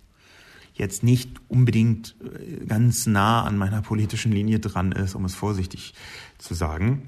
[0.73, 5.93] jetzt nicht unbedingt äh, ganz nah an meiner politischen Linie dran ist, um es vorsichtig
[6.37, 7.07] zu sagen.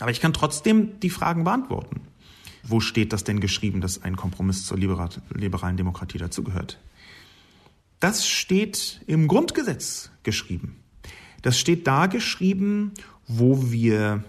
[0.00, 2.00] Aber ich kann trotzdem die Fragen beantworten.
[2.62, 6.78] Wo steht das denn geschrieben, dass ein Kompromiss zur liberalen Demokratie dazugehört?
[8.00, 10.76] Das steht im Grundgesetz geschrieben.
[11.42, 12.92] Das steht da geschrieben,
[13.26, 14.24] wo wir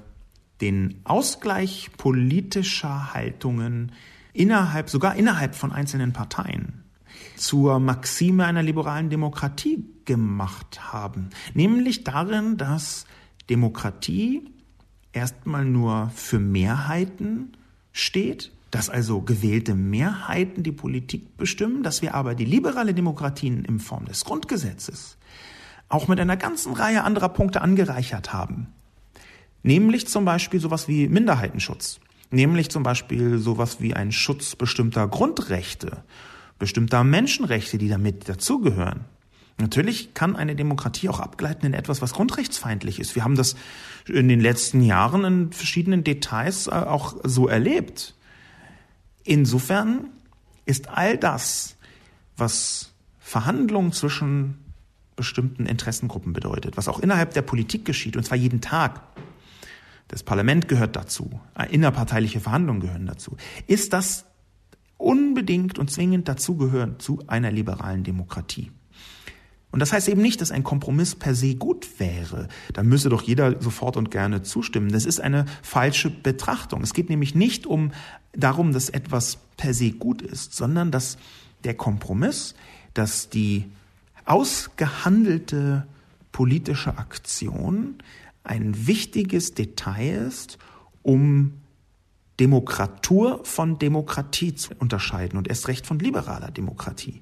[0.61, 3.91] den Ausgleich politischer Haltungen
[4.33, 6.83] innerhalb, sogar innerhalb von einzelnen Parteien
[7.35, 11.29] zur Maxime einer liberalen Demokratie gemacht haben.
[11.53, 13.05] Nämlich darin, dass
[13.49, 14.49] Demokratie
[15.11, 17.53] erstmal nur für Mehrheiten
[17.91, 23.79] steht, dass also gewählte Mehrheiten die Politik bestimmen, dass wir aber die liberale Demokratie in
[23.79, 25.17] Form des Grundgesetzes
[25.89, 28.67] auch mit einer ganzen Reihe anderer Punkte angereichert haben.
[29.63, 31.99] Nämlich zum Beispiel sowas wie Minderheitenschutz.
[32.31, 36.03] Nämlich zum Beispiel sowas wie ein Schutz bestimmter Grundrechte,
[36.57, 39.01] bestimmter Menschenrechte, die damit dazugehören.
[39.57, 43.15] Natürlich kann eine Demokratie auch abgleiten in etwas, was grundrechtsfeindlich ist.
[43.15, 43.55] Wir haben das
[44.07, 48.15] in den letzten Jahren in verschiedenen Details äh, auch so erlebt.
[49.23, 50.09] Insofern
[50.65, 51.75] ist all das,
[52.37, 54.57] was Verhandlungen zwischen
[55.15, 59.01] bestimmten Interessengruppen bedeutet, was auch innerhalb der Politik geschieht, und zwar jeden Tag,
[60.07, 63.37] das Parlament gehört dazu, äh, innerparteiliche Verhandlungen gehören dazu,
[63.67, 64.25] ist das
[64.97, 68.71] unbedingt und zwingend dazugehören zu einer liberalen Demokratie.
[69.71, 72.49] Und das heißt eben nicht, dass ein Kompromiss per se gut wäre.
[72.73, 74.91] Da müsse doch jeder sofort und gerne zustimmen.
[74.91, 76.81] Das ist eine falsche Betrachtung.
[76.81, 77.91] Es geht nämlich nicht um
[78.33, 81.17] darum, dass etwas per se gut ist, sondern dass
[81.63, 82.55] der Kompromiss,
[82.93, 83.65] dass die
[84.25, 85.87] ausgehandelte
[86.31, 87.95] politische Aktion
[88.43, 90.57] ein wichtiges Detail ist,
[91.03, 91.53] um
[92.39, 97.21] Demokratur von Demokratie zu unterscheiden und erst recht von liberaler Demokratie.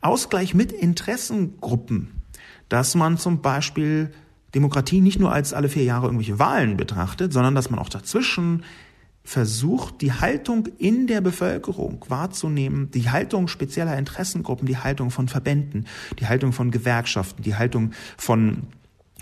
[0.00, 2.22] Ausgleich mit Interessengruppen,
[2.68, 4.10] dass man zum Beispiel
[4.54, 8.64] Demokratie nicht nur als alle vier Jahre irgendwelche Wahlen betrachtet, sondern dass man auch dazwischen
[9.28, 15.86] versucht, die Haltung in der Bevölkerung wahrzunehmen, die Haltung spezieller Interessengruppen, die Haltung von Verbänden,
[16.18, 18.68] die Haltung von Gewerkschaften, die Haltung von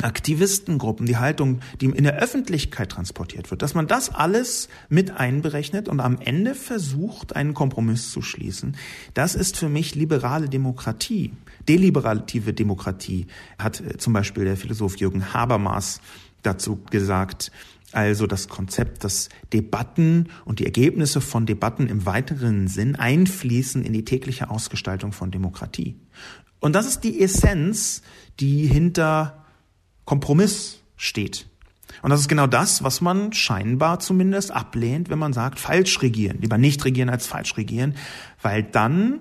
[0.02, 5.88] Aktivistengruppen, die Haltung, die in der Öffentlichkeit transportiert wird, dass man das alles mit einberechnet
[5.88, 8.76] und am Ende versucht, einen Kompromiss zu schließen.
[9.14, 11.32] Das ist für mich liberale Demokratie.
[11.66, 13.26] Deliberative Demokratie
[13.59, 16.00] hat äh, zum Beispiel der Philosoph Jürgen Habermas
[16.42, 17.50] dazu gesagt.
[17.92, 23.94] Also das Konzept, dass Debatten und die Ergebnisse von Debatten im weiteren Sinn einfließen in
[23.94, 25.96] die tägliche Ausgestaltung von Demokratie.
[26.61, 28.02] Und das ist die Essenz,
[28.40, 29.45] die hinter
[30.06, 31.46] Kompromiss steht.
[32.02, 36.38] Und das ist genau das, was man scheinbar zumindest ablehnt, wenn man sagt, falsch regieren.
[36.40, 37.94] Lieber nicht regieren als falsch regieren,
[38.40, 39.20] weil dann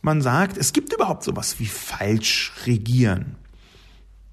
[0.00, 3.36] man sagt, es gibt überhaupt sowas wie falsch regieren.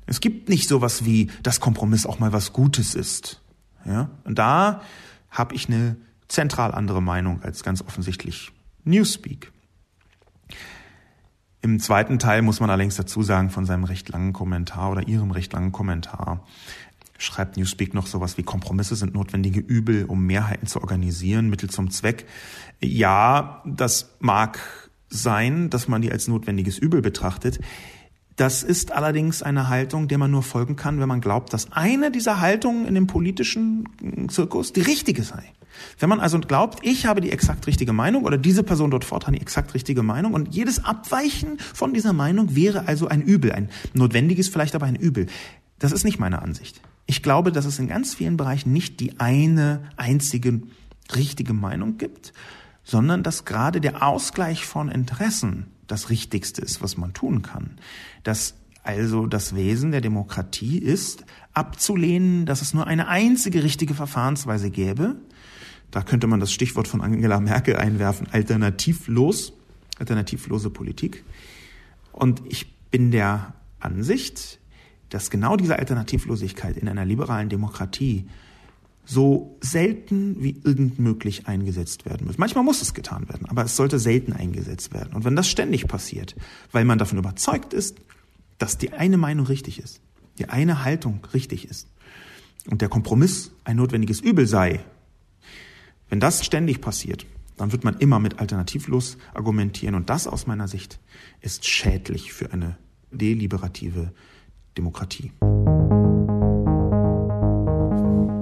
[0.06, 3.42] Es gibt nicht sowas wie, dass Kompromiss auch mal was Gutes ist.
[3.86, 4.10] Ja?
[4.24, 4.82] Und da
[5.32, 8.52] habe ich eine zentral andere Meinung als ganz offensichtlich
[8.84, 9.52] Newspeak.
[11.66, 15.32] Im zweiten Teil muss man allerdings dazu sagen, von seinem recht langen Kommentar oder ihrem
[15.32, 16.46] recht langen Kommentar
[17.18, 21.90] schreibt Newspeak noch sowas wie Kompromisse sind notwendige Übel, um Mehrheiten zu organisieren, Mittel zum
[21.90, 22.28] Zweck.
[22.82, 24.60] Ja, das mag
[25.10, 27.58] sein, dass man die als notwendiges Übel betrachtet.
[28.36, 32.12] Das ist allerdings eine Haltung, der man nur folgen kann, wenn man glaubt, dass eine
[32.12, 35.52] dieser Haltungen in dem politischen Zirkus die richtige sei.
[36.00, 39.28] Wenn man also glaubt, ich habe die exakt richtige Meinung oder diese Person dort fort
[39.28, 43.52] hat die exakt richtige Meinung und jedes Abweichen von dieser Meinung wäre also ein Übel,
[43.52, 45.28] ein notwendiges vielleicht aber ein Übel.
[45.80, 46.82] Das ist nicht meine Ansicht.
[47.06, 50.62] Ich glaube, dass es in ganz vielen Bereichen nicht die eine einzige
[51.16, 52.34] richtige Meinung gibt,
[52.84, 57.78] sondern dass gerade der Ausgleich von Interessen das Richtigste ist, was man tun kann.
[58.24, 64.70] Dass also das Wesen der Demokratie ist, abzulehnen, dass es nur eine einzige richtige Verfahrensweise
[64.70, 65.16] gäbe.
[65.92, 69.54] Da könnte man das Stichwort von Angela Merkel einwerfen, alternativlos,
[69.98, 71.24] alternativlose Politik.
[72.12, 74.60] Und ich bin der Ansicht,
[75.10, 78.28] dass genau diese Alternativlosigkeit in einer liberalen Demokratie
[79.06, 82.38] so selten wie irgend möglich eingesetzt werden muss.
[82.38, 85.14] Manchmal muss es getan werden, aber es sollte selten eingesetzt werden.
[85.14, 86.36] Und wenn das ständig passiert,
[86.72, 87.98] weil man davon überzeugt ist,
[88.58, 90.02] dass die eine Meinung richtig ist,
[90.40, 91.88] die eine Haltung richtig ist
[92.70, 94.80] und der Kompromiss ein notwendiges Übel sei,
[96.10, 97.26] wenn das ständig passiert,
[97.58, 101.00] dann wird man immer mit alternativlos argumentieren und das aus meiner Sicht
[101.42, 102.78] ist schädlich für eine
[103.12, 104.14] deliberative
[104.78, 105.32] Demokratie.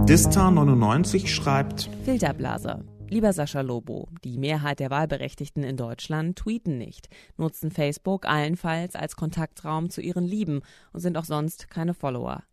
[0.05, 2.83] Dista99 schreibt Filterblase.
[3.09, 9.15] Lieber Sascha Lobo, die Mehrheit der Wahlberechtigten in Deutschland tweeten nicht, nutzen Facebook allenfalls als
[9.15, 12.43] Kontaktraum zu ihren Lieben und sind auch sonst keine Follower.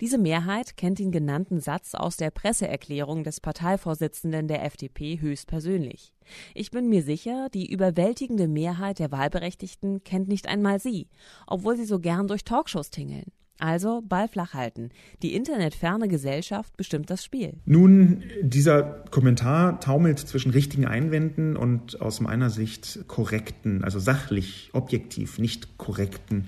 [0.00, 6.12] Diese Mehrheit kennt den genannten Satz aus der Presseerklärung des Parteivorsitzenden der FDP höchstpersönlich.
[6.54, 11.08] Ich bin mir sicher, die überwältigende Mehrheit der Wahlberechtigten kennt nicht einmal sie,
[11.46, 13.32] obwohl sie so gern durch Talkshows tingeln.
[13.60, 14.90] Also Ball flach halten.
[15.22, 17.54] Die internetferne Gesellschaft bestimmt das Spiel.
[17.64, 25.38] Nun, dieser Kommentar taumelt zwischen richtigen Einwänden und aus meiner Sicht korrekten, also sachlich, objektiv
[25.38, 26.46] nicht korrekten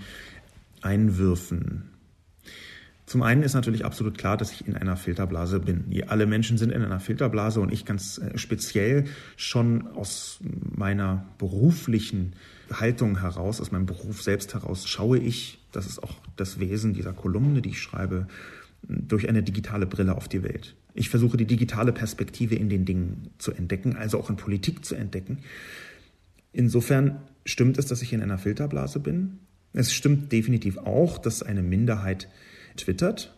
[0.83, 1.90] Einwürfen.
[3.11, 6.01] Zum einen ist natürlich absolut klar, dass ich in einer Filterblase bin.
[6.07, 9.03] Alle Menschen sind in einer Filterblase und ich ganz äh, speziell
[9.35, 10.39] schon aus
[10.77, 12.35] meiner beruflichen
[12.73, 17.13] Haltung heraus, aus meinem Beruf selbst heraus, schaue ich, das ist auch das Wesen dieser
[17.13, 18.29] Kolumne, die ich schreibe,
[18.85, 20.77] durch eine digitale Brille auf die Welt.
[20.95, 24.95] Ich versuche die digitale Perspektive in den Dingen zu entdecken, also auch in Politik zu
[24.95, 25.39] entdecken.
[26.53, 29.41] Insofern stimmt es, dass ich in einer Filterblase bin.
[29.73, 32.29] Es stimmt definitiv auch, dass eine Minderheit
[32.81, 33.35] twittert.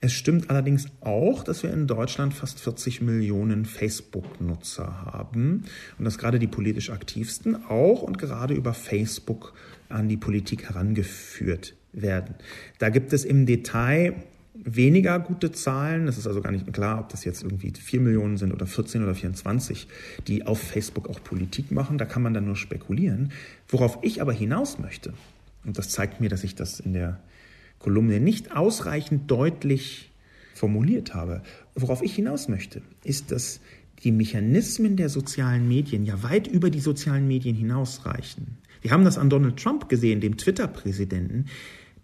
[0.00, 5.62] Es stimmt allerdings auch, dass wir in Deutschland fast 40 Millionen Facebook-Nutzer haben
[5.96, 9.54] und dass gerade die politisch aktivsten auch und gerade über Facebook
[9.88, 12.34] an die Politik herangeführt werden.
[12.80, 14.14] Da gibt es im Detail
[14.54, 16.08] weniger gute Zahlen.
[16.08, 19.02] Es ist also gar nicht klar, ob das jetzt irgendwie 4 Millionen sind oder 14
[19.02, 19.86] oder 24,
[20.26, 21.98] die auf Facebook auch Politik machen.
[21.98, 23.32] Da kann man dann nur spekulieren.
[23.68, 25.14] Worauf ich aber hinaus möchte,
[25.64, 27.20] und das zeigt mir, dass ich das in der
[27.82, 30.10] Kolumne nicht ausreichend deutlich
[30.54, 31.42] formuliert habe.
[31.74, 33.60] Worauf ich hinaus möchte, ist, dass
[34.04, 38.58] die Mechanismen der sozialen Medien ja weit über die sozialen Medien hinausreichen.
[38.80, 41.46] Wir haben das an Donald Trump gesehen, dem Twitter-Präsidenten.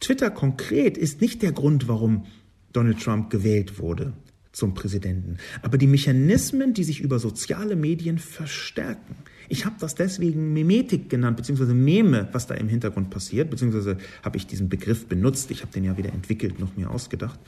[0.01, 2.27] Twitter konkret ist nicht der Grund, warum
[2.73, 4.12] Donald Trump gewählt wurde
[4.59, 5.38] zum Präsidenten.
[5.62, 9.16] Aber die Mechanismen, die sich über soziale Medien verstärken.
[9.49, 14.37] Ich habe das deswegen Memetik genannt, beziehungsweise Meme, was da im Hintergrund passiert, beziehungsweise habe
[14.37, 15.51] ich diesen Begriff benutzt.
[15.51, 17.38] Ich habe den ja wieder entwickelt, noch mir ausgedacht.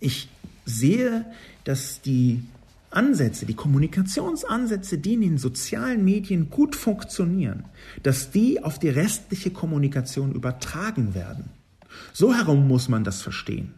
[0.00, 0.28] Ich
[0.66, 1.24] sehe,
[1.64, 2.42] dass die
[2.90, 7.64] Ansätze, die Kommunikationsansätze, die in den sozialen Medien gut funktionieren,
[8.02, 11.50] dass die auf die restliche Kommunikation übertragen werden.
[12.12, 13.74] So herum muss man das verstehen.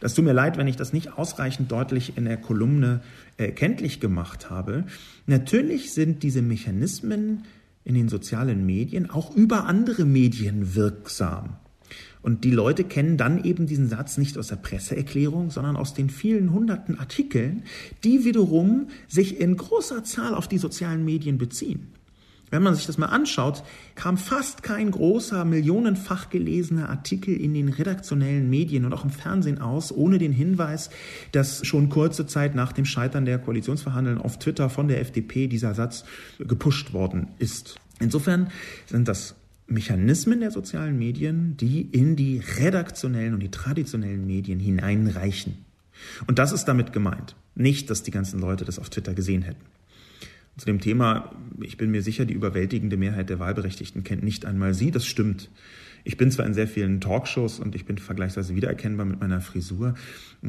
[0.00, 3.00] Das tut mir leid, wenn ich das nicht ausreichend deutlich in der Kolumne
[3.36, 4.84] äh, kenntlich gemacht habe.
[5.26, 7.44] Natürlich sind diese Mechanismen
[7.84, 11.56] in den sozialen Medien auch über andere Medien wirksam.
[12.20, 16.10] Und die Leute kennen dann eben diesen Satz nicht aus der Presseerklärung, sondern aus den
[16.10, 17.62] vielen hunderten Artikeln,
[18.02, 21.92] die wiederum sich in großer Zahl auf die sozialen Medien beziehen.
[22.50, 23.64] Wenn man sich das mal anschaut,
[23.96, 29.60] kam fast kein großer, millionenfach gelesener Artikel in den redaktionellen Medien und auch im Fernsehen
[29.60, 30.90] aus, ohne den Hinweis,
[31.32, 35.74] dass schon kurze Zeit nach dem Scheitern der Koalitionsverhandlungen auf Twitter von der FDP dieser
[35.74, 36.04] Satz
[36.38, 37.76] gepusht worden ist.
[37.98, 38.50] Insofern
[38.86, 39.34] sind das
[39.66, 45.64] Mechanismen der sozialen Medien, die in die redaktionellen und die traditionellen Medien hineinreichen.
[46.28, 47.34] Und das ist damit gemeint.
[47.56, 49.75] Nicht, dass die ganzen Leute das auf Twitter gesehen hätten.
[50.56, 54.72] Zu dem Thema, ich bin mir sicher, die überwältigende Mehrheit der Wahlberechtigten kennt nicht einmal
[54.72, 54.90] Sie.
[54.90, 55.50] Das stimmt.
[56.04, 59.94] Ich bin zwar in sehr vielen Talkshows und ich bin vergleichsweise wiedererkennbar mit meiner Frisur,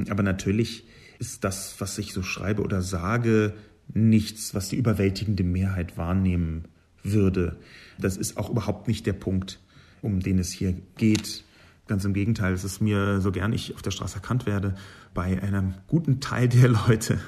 [0.07, 0.85] aber natürlich
[1.19, 3.53] ist das, was ich so schreibe oder sage,
[3.93, 6.65] nichts, was die überwältigende Mehrheit wahrnehmen
[7.01, 7.57] würde.
[7.97, 9.59] Das ist auch überhaupt nicht der Punkt.
[10.01, 11.43] um den es hier geht.
[11.87, 14.75] Ganz im Gegenteil, es ist mir, so gern ich auf der Straße erkannt werde,
[15.13, 17.19] bei einem guten Teil der Leute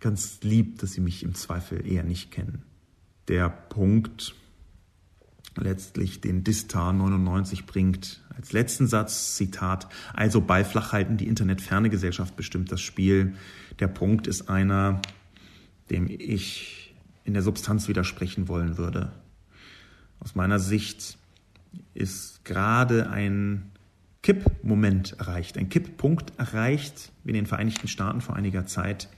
[0.00, 2.62] ganz lieb, dass sie mich im Zweifel eher nicht kennen.
[3.28, 4.34] Der Punkt,
[5.56, 8.22] letztlich den Distar 99 bringt.
[8.36, 13.34] Als letzten Satz, Zitat, also bei Flachhalten die internetferne Gesellschaft bestimmt das Spiel.
[13.78, 15.00] Der Punkt ist einer,
[15.90, 16.94] dem ich
[17.24, 19.12] in der Substanz widersprechen wollen würde.
[20.20, 21.18] Aus meiner Sicht
[21.94, 23.70] ist gerade ein
[24.22, 29.08] Kippmoment erreicht, ein Kipppunkt erreicht wie in den Vereinigten Staaten vor einiger Zeit,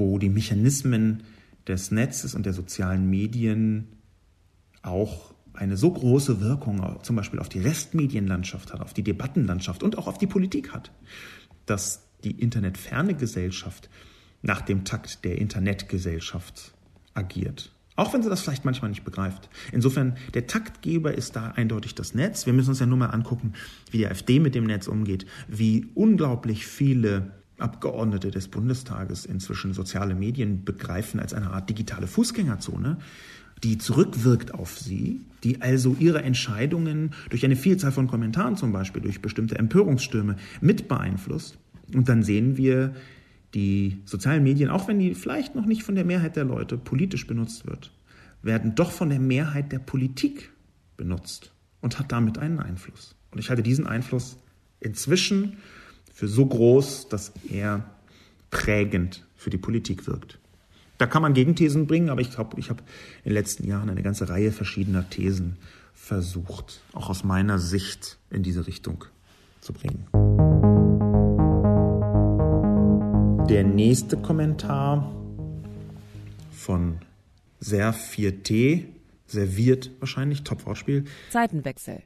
[0.00, 1.22] wo die Mechanismen
[1.68, 3.86] des Netzes und der sozialen Medien
[4.82, 9.98] auch eine so große Wirkung zum Beispiel auf die Restmedienlandschaft hat, auf die Debattenlandschaft und
[9.98, 10.90] auch auf die Politik hat,
[11.66, 13.90] dass die internetferne Gesellschaft
[14.40, 16.72] nach dem Takt der Internetgesellschaft
[17.12, 17.72] agiert.
[17.94, 19.50] Auch wenn sie das vielleicht manchmal nicht begreift.
[19.70, 22.46] Insofern, der Taktgeber ist da eindeutig das Netz.
[22.46, 23.52] Wir müssen uns ja nur mal angucken,
[23.90, 30.14] wie die AfD mit dem Netz umgeht, wie unglaublich viele Abgeordnete des Bundestages inzwischen soziale
[30.14, 32.98] Medien begreifen als eine Art digitale Fußgängerzone,
[33.62, 39.02] die zurückwirkt auf sie, die also ihre Entscheidungen durch eine Vielzahl von Kommentaren zum Beispiel,
[39.02, 41.58] durch bestimmte Empörungsstürme mit beeinflusst.
[41.94, 42.94] Und dann sehen wir
[43.54, 47.26] die sozialen Medien, auch wenn die vielleicht noch nicht von der Mehrheit der Leute politisch
[47.26, 47.92] benutzt wird,
[48.42, 50.50] werden doch von der Mehrheit der Politik
[50.96, 53.16] benutzt und hat damit einen Einfluss.
[53.32, 54.38] Und ich halte diesen Einfluss
[54.80, 55.58] inzwischen
[56.20, 57.82] für so groß, dass er
[58.50, 60.38] prägend für die Politik wirkt.
[60.98, 62.82] Da kann man Gegenthesen bringen, aber ich glaube, ich habe
[63.24, 65.56] in den letzten Jahren eine ganze Reihe verschiedener Thesen
[65.94, 69.06] versucht, auch aus meiner Sicht in diese Richtung
[69.62, 70.08] zu bringen.
[73.48, 75.10] Der nächste Kommentar
[76.52, 76.98] von
[77.60, 78.84] Ser 4T,
[79.26, 81.06] serviert wahrscheinlich, Top-Wortspiel.
[81.30, 82.02] Zeitenwechsel.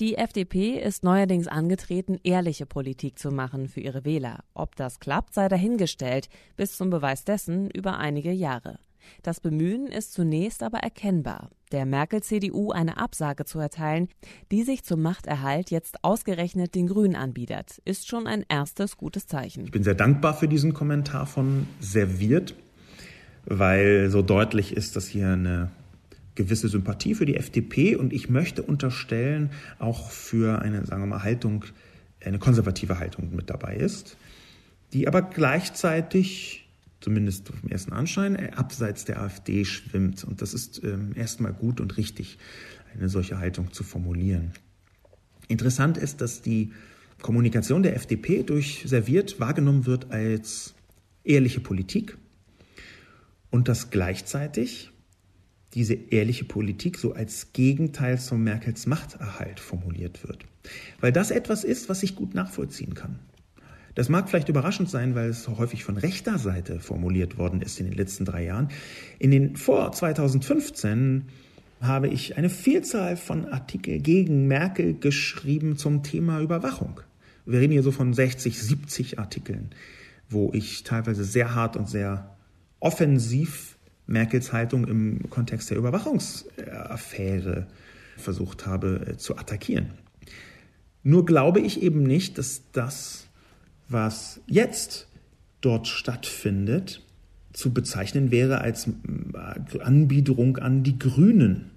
[0.00, 4.42] Die FDP ist neuerdings angetreten, ehrliche Politik zu machen für ihre Wähler.
[4.52, 8.80] Ob das klappt, sei dahingestellt, bis zum Beweis dessen über einige Jahre.
[9.22, 11.48] Das Bemühen ist zunächst aber erkennbar.
[11.70, 14.08] Der Merkel-CDU eine Absage zu erteilen,
[14.50, 19.64] die sich zum Machterhalt jetzt ausgerechnet den Grünen anbietet, ist schon ein erstes gutes Zeichen.
[19.64, 22.56] Ich bin sehr dankbar für diesen Kommentar von Serviert,
[23.44, 25.70] weil so deutlich ist, dass hier eine
[26.34, 31.22] gewisse Sympathie für die FDP und ich möchte unterstellen, auch für eine, sagen wir mal,
[31.22, 31.64] Haltung,
[32.24, 34.16] eine konservative Haltung mit dabei ist,
[34.92, 36.68] die aber gleichzeitig,
[37.00, 40.24] zumindest auf den ersten Anschein, abseits der AfD schwimmt.
[40.24, 42.38] Und das ist ähm, erstmal gut und richtig,
[42.94, 44.52] eine solche Haltung zu formulieren.
[45.48, 46.72] Interessant ist, dass die
[47.20, 50.74] Kommunikation der FDP durch Serviert wahrgenommen wird als
[51.24, 52.16] ehrliche Politik
[53.50, 54.90] und dass gleichzeitig
[55.74, 60.44] diese ehrliche Politik so als Gegenteil zum Merkels Machterhalt formuliert wird.
[61.00, 63.18] Weil das etwas ist, was ich gut nachvollziehen kann.
[63.94, 67.86] Das mag vielleicht überraschend sein, weil es häufig von rechter Seite formuliert worden ist in
[67.86, 68.68] den letzten drei Jahren.
[69.18, 71.26] In den vor 2015
[71.80, 77.00] habe ich eine Vielzahl von Artikeln gegen Merkel geschrieben zum Thema Überwachung.
[77.46, 79.70] Wir reden hier so von 60, 70 Artikeln,
[80.28, 82.36] wo ich teilweise sehr hart und sehr
[82.80, 83.73] offensiv
[84.06, 87.66] Merkels Haltung im Kontext der Überwachungsaffäre
[88.16, 89.94] versucht habe äh, zu attackieren.
[91.02, 93.28] Nur glaube ich eben nicht, dass das,
[93.88, 95.08] was jetzt
[95.60, 97.02] dort stattfindet,
[97.52, 101.70] zu bezeichnen wäre als äh, Anbiederung an die Grünen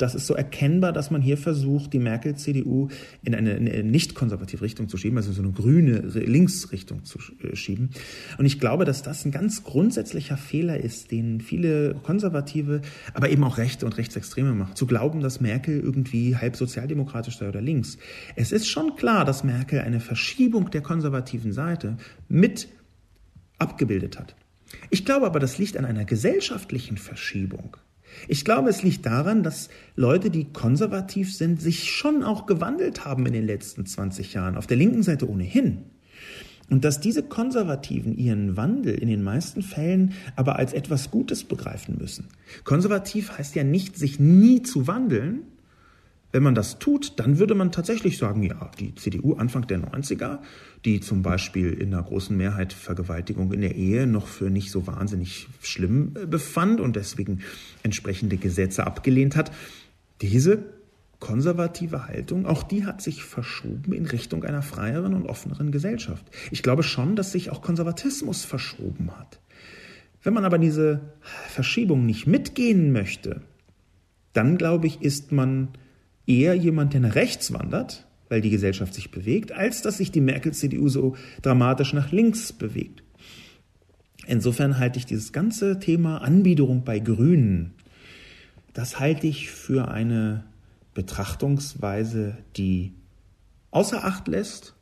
[0.00, 2.88] das ist so erkennbar, dass man hier versucht, die Merkel-CDU
[3.22, 7.54] in eine, eine nicht konservative Richtung zu schieben, also so eine grüne Linksrichtung zu äh,
[7.54, 7.90] schieben.
[8.38, 12.80] Und ich glaube, dass das ein ganz grundsätzlicher Fehler ist, den viele Konservative,
[13.14, 17.48] aber eben auch Rechte und Rechtsextreme machen, zu glauben, dass Merkel irgendwie halb sozialdemokratisch sei
[17.48, 17.98] oder links.
[18.36, 21.96] Es ist schon klar, dass Merkel eine Verschiebung der konservativen Seite
[22.28, 22.68] mit
[23.58, 24.34] abgebildet hat.
[24.88, 27.76] Ich glaube aber, das liegt an einer gesellschaftlichen Verschiebung.
[28.28, 33.26] Ich glaube, es liegt daran, dass Leute, die konservativ sind, sich schon auch gewandelt haben
[33.26, 35.84] in den letzten 20 Jahren, auf der linken Seite ohnehin.
[36.70, 41.98] Und dass diese Konservativen ihren Wandel in den meisten Fällen aber als etwas Gutes begreifen
[41.98, 42.28] müssen.
[42.62, 45.42] Konservativ heißt ja nicht, sich nie zu wandeln,
[46.32, 50.38] wenn man das tut, dann würde man tatsächlich sagen, ja, die CDU Anfang der 90er,
[50.84, 54.86] die zum Beispiel in einer großen Mehrheit Vergewaltigung in der Ehe noch für nicht so
[54.86, 57.40] wahnsinnig schlimm äh, befand und deswegen
[57.82, 59.50] entsprechende Gesetze abgelehnt hat,
[60.20, 60.64] diese
[61.18, 66.24] konservative Haltung, auch die hat sich verschoben in Richtung einer freieren und offeneren Gesellschaft.
[66.50, 69.38] Ich glaube schon, dass sich auch Konservatismus verschoben hat.
[70.22, 73.42] Wenn man aber diese Verschiebung nicht mitgehen möchte,
[74.32, 75.68] dann glaube ich, ist man
[76.38, 80.20] eher jemand, der nach rechts wandert, weil die Gesellschaft sich bewegt, als dass sich die
[80.20, 83.02] Merkel-CDU so dramatisch nach links bewegt.
[84.26, 87.72] Insofern halte ich dieses ganze Thema Anbiederung bei Grünen,
[88.72, 90.44] das halte ich für eine
[90.94, 92.94] Betrachtungsweise, die
[93.72, 94.76] außer Acht lässt,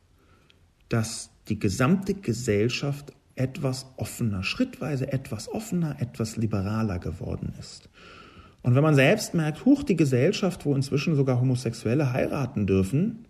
[0.89, 7.89] dass die gesamte Gesellschaft etwas offener, schrittweise etwas offener, etwas liberaler geworden ist.
[8.61, 13.25] Und wenn man selbst merkt, huch, die Gesellschaft, wo inzwischen sogar Homosexuelle heiraten dürfen,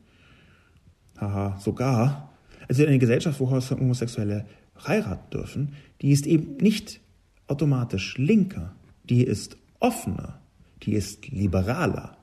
[1.20, 2.32] haha, sogar,
[2.68, 4.46] also eine Gesellschaft, wo Homosexuelle
[4.88, 7.02] heiraten dürfen, die ist eben nicht
[7.48, 8.74] automatisch linker,
[9.04, 10.40] die ist offener,
[10.84, 12.18] die ist liberaler,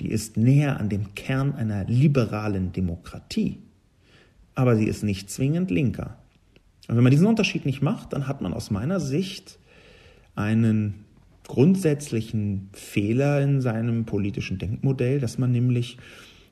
[0.00, 3.58] die ist näher an dem Kern einer liberalen Demokratie,
[4.54, 6.18] aber sie ist nicht zwingend linker.
[6.88, 9.58] Und wenn man diesen Unterschied nicht macht, dann hat man aus meiner Sicht
[10.34, 11.04] einen
[11.48, 15.98] grundsätzlichen Fehler in seinem politischen Denkmodell, dass man nämlich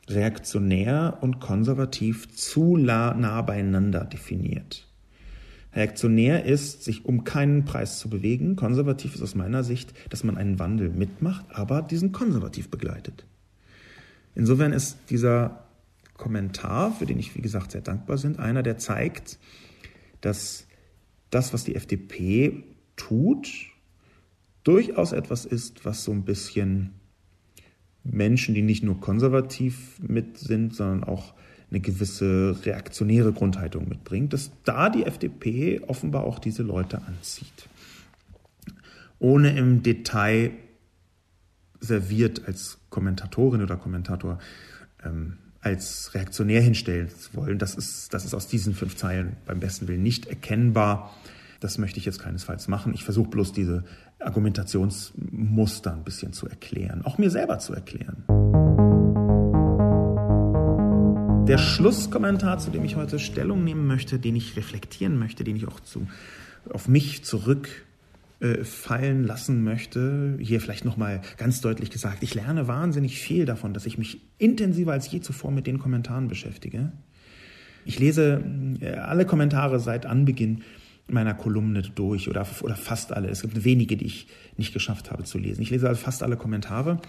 [0.08, 4.88] reaktionär und konservativ zu nah beieinander definiert.
[5.74, 8.56] Reaktionär ist, sich um keinen Preis zu bewegen.
[8.56, 13.26] Konservativ ist aus meiner Sicht, dass man einen Wandel mitmacht, aber diesen konservativ begleitet.
[14.34, 15.66] Insofern ist dieser
[16.14, 19.38] Kommentar, für den ich, wie gesagt, sehr dankbar bin, einer, der zeigt,
[20.22, 20.66] dass
[21.28, 22.64] das, was die FDP
[22.96, 23.48] tut,
[24.66, 26.90] durchaus etwas ist, was so ein bisschen
[28.02, 31.34] Menschen, die nicht nur konservativ mit sind, sondern auch
[31.70, 37.68] eine gewisse reaktionäre Grundhaltung mitbringt, dass da die FDP offenbar auch diese Leute anzieht.
[39.18, 40.52] Ohne im Detail
[41.80, 44.38] serviert als Kommentatorin oder Kommentator
[45.04, 47.58] ähm, als reaktionär hinstellen zu wollen.
[47.58, 51.14] Das ist, das ist aus diesen fünf Zeilen beim besten Willen nicht erkennbar.
[51.60, 52.92] Das möchte ich jetzt keinesfalls machen.
[52.94, 53.84] Ich versuche bloß diese
[54.18, 58.24] Argumentationsmuster ein bisschen zu erklären, auch mir selber zu erklären.
[61.46, 65.68] Der Schlusskommentar, zu dem ich heute Stellung nehmen möchte, den ich reflektieren möchte, den ich
[65.68, 66.08] auch zu,
[66.70, 73.20] auf mich zurückfallen äh, lassen möchte, hier vielleicht nochmal ganz deutlich gesagt, ich lerne wahnsinnig
[73.20, 76.90] viel davon, dass ich mich intensiver als je zuvor mit den Kommentaren beschäftige.
[77.84, 78.42] Ich lese
[78.80, 80.62] äh, alle Kommentare seit Anbeginn
[81.08, 83.28] meiner Kolumne durch oder, oder fast alle.
[83.28, 85.62] Es gibt wenige, die ich nicht geschafft habe zu lesen.
[85.62, 87.00] Ich lese also fast alle Kommentare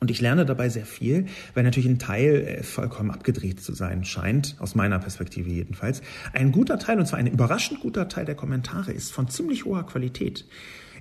[0.00, 4.04] und ich lerne dabei sehr viel, weil natürlich ein Teil äh, vollkommen abgedreht zu sein
[4.04, 6.02] scheint, aus meiner Perspektive jedenfalls.
[6.32, 9.86] Ein guter Teil, und zwar ein überraschend guter Teil der Kommentare, ist von ziemlich hoher
[9.86, 10.46] Qualität.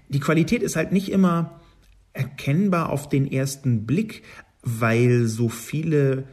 [0.09, 1.59] Die Qualität ist halt nicht immer
[2.13, 4.23] erkennbar auf den ersten Blick,
[4.61, 6.25] weil so viele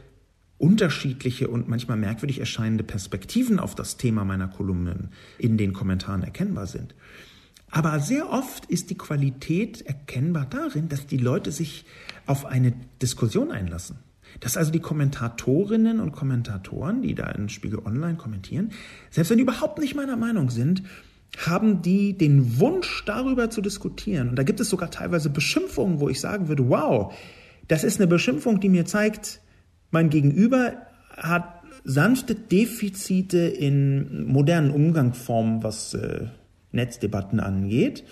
[0.61, 6.67] unterschiedliche und manchmal merkwürdig erscheinende Perspektiven auf das Thema meiner Kolumnen in den Kommentaren erkennbar
[6.67, 6.95] sind.
[7.71, 11.85] Aber sehr oft ist die Qualität erkennbar darin, dass die Leute sich
[12.25, 13.97] auf eine Diskussion einlassen.
[14.39, 18.71] Dass also die Kommentatorinnen und Kommentatoren, die da in Spiegel Online kommentieren,
[19.09, 20.83] selbst wenn die überhaupt nicht meiner Meinung sind,
[21.37, 24.29] haben die den Wunsch darüber zu diskutieren.
[24.29, 27.13] Und da gibt es sogar teilweise Beschimpfungen, wo ich sagen würde, wow,
[27.67, 29.41] das ist eine Beschimpfung, die mir zeigt,
[29.91, 30.73] mein Gegenüber
[31.15, 36.27] hat sanfte Defizite in modernen Umgangsformen, was äh,
[36.71, 38.03] Netzdebatten angeht.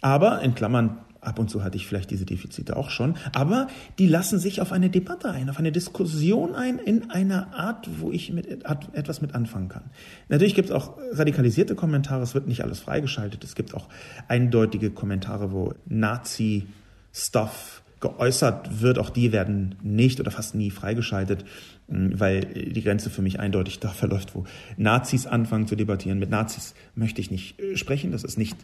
[0.00, 3.66] Aber in Klammern, ab und zu hatte ich vielleicht diese Defizite auch schon, aber
[3.98, 8.12] die lassen sich auf eine Debatte ein, auf eine Diskussion ein, in einer Art, wo
[8.12, 9.90] ich mit, etwas mit anfangen kann.
[10.28, 13.88] Natürlich gibt es auch radikalisierte Kommentare, es wird nicht alles freigeschaltet, es gibt auch
[14.28, 21.44] eindeutige Kommentare, wo Nazi-Stuff geäußert wird, auch die werden nicht oder fast nie freigeschaltet,
[21.88, 24.44] hm, weil die Grenze für mich eindeutig da verläuft, wo
[24.76, 26.18] Nazis anfangen zu debattieren.
[26.18, 28.56] Mit Nazis möchte ich nicht äh, sprechen, das ist nicht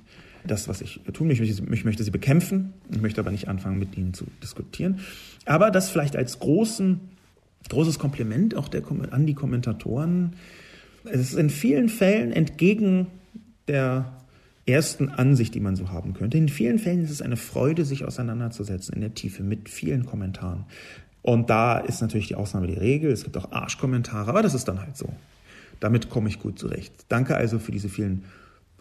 [0.46, 1.44] das, was ich tun möchte.
[1.44, 5.00] Ich möchte sie bekämpfen, ich möchte aber nicht anfangen, mit ihnen zu diskutieren.
[5.46, 7.00] Aber das vielleicht als großen,
[7.70, 10.34] großes Kompliment auch der, an die Kommentatoren.
[11.04, 13.06] Es ist in vielen Fällen entgegen
[13.68, 14.12] der
[14.66, 16.38] ersten Ansicht, die man so haben könnte.
[16.38, 20.64] In vielen Fällen ist es eine Freude, sich auseinanderzusetzen in der Tiefe mit vielen Kommentaren.
[21.22, 23.10] Und da ist natürlich die Ausnahme die Regel.
[23.10, 25.08] Es gibt auch Arschkommentare, aber das ist dann halt so.
[25.80, 26.92] Damit komme ich gut zurecht.
[27.08, 28.24] Danke also für diese vielen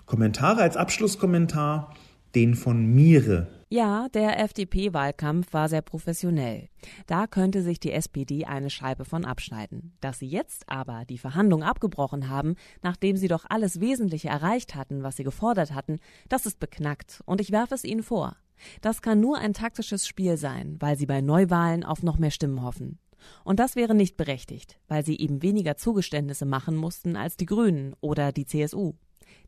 [0.06, 0.62] Kommentare.
[0.62, 1.94] Als Abschlusskommentar
[2.36, 3.48] den von Mire.
[3.70, 6.70] Ja, der FDP-Wahlkampf war sehr professionell.
[7.08, 9.94] Da könnte sich die SPD eine Scheibe von abschneiden.
[10.00, 15.02] Dass sie jetzt aber die Verhandlungen abgebrochen haben, nachdem sie doch alles Wesentliche erreicht hatten,
[15.02, 15.98] was sie gefordert hatten,
[16.30, 18.36] das ist beknackt und ich werfe es ihnen vor.
[18.82, 22.62] Das kann nur ein taktisches Spiel sein, weil sie bei Neuwahlen auf noch mehr Stimmen
[22.62, 23.00] hoffen.
[23.44, 27.96] Und das wäre nicht berechtigt, weil sie eben weniger Zugeständnisse machen mussten als die Grünen
[28.02, 28.94] oder die CSU.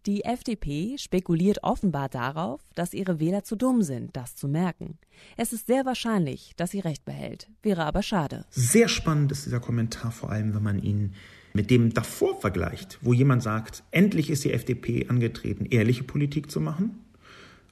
[0.05, 4.99] Die FDP spekuliert offenbar darauf, dass ihre Wähler zu dumm sind, das zu merken.
[5.35, 8.45] Es ist sehr wahrscheinlich, dass sie recht behält, wäre aber schade.
[8.51, 11.13] Sehr spannend ist dieser Kommentar, vor allem wenn man ihn
[11.53, 16.59] mit dem davor vergleicht, wo jemand sagt, endlich ist die FDP angetreten, ehrliche Politik zu
[16.61, 16.99] machen.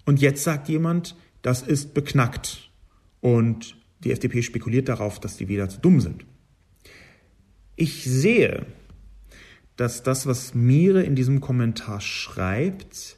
[0.05, 2.71] Und jetzt sagt jemand, das ist beknackt.
[3.21, 6.25] Und die FDP spekuliert darauf, dass die Wähler zu dumm sind.
[7.75, 8.65] Ich sehe
[9.75, 13.17] dass das, was Mire in diesem Kommentar schreibt,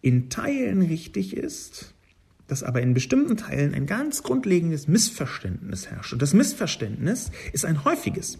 [0.00, 1.94] in Teilen richtig ist,
[2.46, 6.12] dass aber in bestimmten Teilen ein ganz grundlegendes Missverständnis herrscht.
[6.12, 8.38] Und das Missverständnis ist ein häufiges.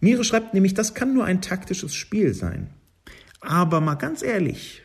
[0.00, 2.70] Mire schreibt nämlich, das kann nur ein taktisches Spiel sein.
[3.40, 4.82] Aber mal ganz ehrlich,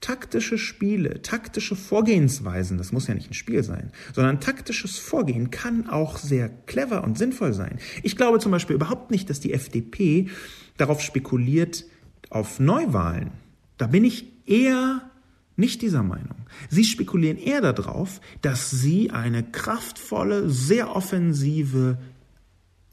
[0.00, 5.88] taktische Spiele, taktische Vorgehensweisen, das muss ja nicht ein Spiel sein, sondern taktisches Vorgehen kann
[5.88, 7.78] auch sehr clever und sinnvoll sein.
[8.02, 10.28] Ich glaube zum Beispiel überhaupt nicht, dass die FDP
[10.76, 11.84] darauf spekuliert,
[12.28, 13.30] auf Neuwahlen.
[13.78, 15.10] Da bin ich eher
[15.56, 16.36] nicht dieser Meinung.
[16.68, 21.98] Sie spekulieren eher darauf, dass sie eine kraftvolle, sehr offensive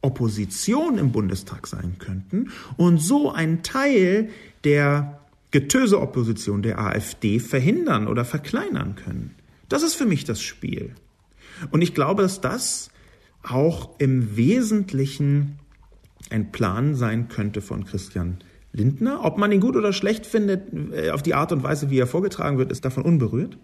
[0.01, 4.29] Opposition im Bundestag sein könnten und so einen Teil
[4.63, 5.22] der
[5.53, 9.35] Getöse-Opposition der AfD verhindern oder verkleinern können.
[9.69, 10.95] Das ist für mich das Spiel.
[11.69, 12.89] Und ich glaube, dass das
[13.43, 15.59] auch im Wesentlichen
[16.31, 18.39] ein Plan sein könnte von Christian
[18.71, 19.23] Lindner.
[19.23, 22.07] Ob man ihn gut oder schlecht findet, äh, auf die Art und Weise, wie er
[22.07, 23.59] vorgetragen wird, ist davon unberührt.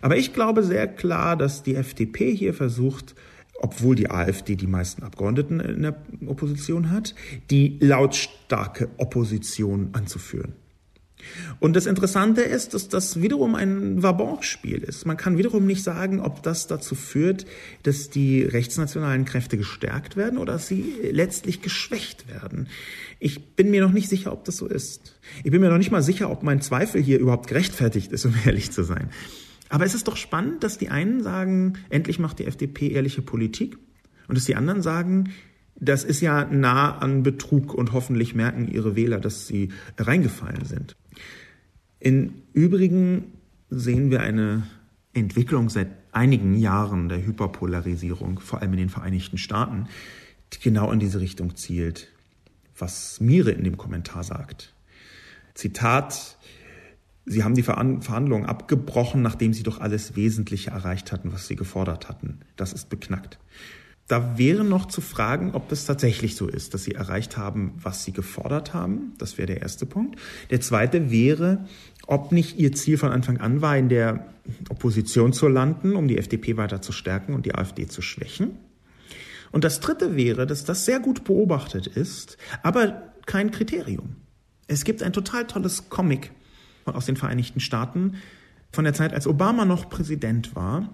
[0.00, 3.14] Aber ich glaube sehr klar, dass die FDP hier versucht,
[3.60, 7.14] obwohl die AfD die meisten Abgeordneten in der Opposition hat,
[7.50, 10.54] die lautstarke Opposition anzuführen.
[11.60, 15.06] Und das Interessante ist, dass das wiederum ein Wabonspiel ist.
[15.06, 17.46] Man kann wiederum nicht sagen, ob das dazu führt,
[17.82, 22.68] dass die rechtsnationalen Kräfte gestärkt werden oder dass sie letztlich geschwächt werden.
[23.18, 25.18] Ich bin mir noch nicht sicher, ob das so ist.
[25.44, 28.34] Ich bin mir noch nicht mal sicher, ob mein Zweifel hier überhaupt gerechtfertigt ist, um
[28.44, 29.10] ehrlich zu sein.
[29.68, 33.78] Aber es ist doch spannend, dass die einen sagen, endlich macht die FDP ehrliche Politik
[34.28, 35.30] und dass die anderen sagen,
[35.76, 40.96] das ist ja nah an Betrug und hoffentlich merken ihre Wähler, dass sie reingefallen sind.
[42.02, 43.32] Im Übrigen
[43.70, 44.64] sehen wir eine
[45.12, 49.86] Entwicklung seit einigen Jahren der Hyperpolarisierung, vor allem in den Vereinigten Staaten,
[50.52, 52.08] die genau in diese Richtung zielt,
[52.76, 54.74] was Mire in dem Kommentar sagt.
[55.54, 56.38] Zitat,
[57.24, 62.08] Sie haben die Verhandlungen abgebrochen, nachdem Sie doch alles Wesentliche erreicht hatten, was Sie gefordert
[62.08, 62.40] hatten.
[62.56, 63.38] Das ist beknackt.
[64.08, 68.04] Da wäre noch zu fragen, ob das tatsächlich so ist, dass sie erreicht haben, was
[68.04, 69.12] sie gefordert haben.
[69.18, 70.18] Das wäre der erste Punkt.
[70.50, 71.66] Der zweite wäre,
[72.06, 74.26] ob nicht ihr Ziel von Anfang an war, in der
[74.68, 78.58] Opposition zu landen, um die FDP weiter zu stärken und die AfD zu schwächen.
[79.52, 84.16] Und das dritte wäre, dass das sehr gut beobachtet ist, aber kein Kriterium.
[84.66, 86.32] Es gibt ein total tolles Comic
[86.86, 88.16] aus den Vereinigten Staaten
[88.72, 90.88] von der Zeit, als Obama noch Präsident war.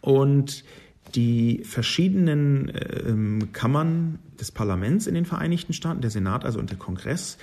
[0.00, 0.64] Und
[1.14, 6.78] die verschiedenen äh, Kammern des Parlaments in den Vereinigten Staaten, der Senat also und der
[6.78, 7.38] Kongress,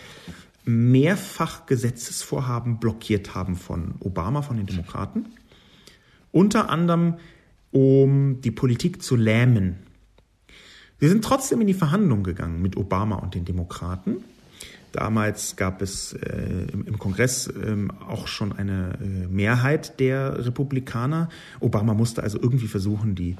[0.65, 5.25] mehrfach Gesetzesvorhaben blockiert haben von Obama, von den Demokraten.
[6.31, 7.15] Unter anderem,
[7.71, 9.77] um die Politik zu lähmen.
[10.99, 14.17] Sie sind trotzdem in die Verhandlungen gegangen mit Obama und den Demokraten.
[14.91, 17.75] Damals gab es äh, im, Kongress äh,
[18.07, 21.29] auch schon eine äh, Mehrheit der Republikaner.
[21.59, 23.37] Obama musste also irgendwie versuchen, die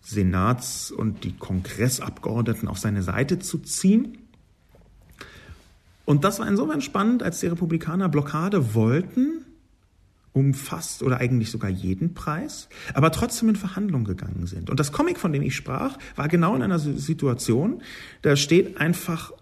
[0.00, 4.18] Senats- und die Kongressabgeordneten auf seine Seite zu ziehen.
[6.04, 9.44] Und das war insofern spannend, als die Republikaner Blockade wollten,
[10.32, 14.70] um fast oder eigentlich sogar jeden Preis, aber trotzdem in Verhandlungen gegangen sind.
[14.70, 17.82] Und das Comic, von dem ich sprach, war genau in einer Situation,
[18.22, 19.32] da steht einfach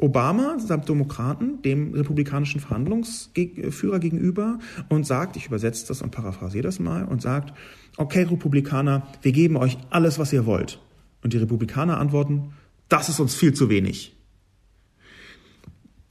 [0.00, 6.78] Obama samt Demokraten dem republikanischen Verhandlungsführer gegenüber und sagt, ich übersetze das und paraphrasiere das
[6.78, 7.52] mal, und sagt,
[7.96, 10.80] okay Republikaner, wir geben euch alles, was ihr wollt.
[11.22, 12.52] Und die Republikaner antworten,
[12.88, 14.16] das ist uns viel zu wenig.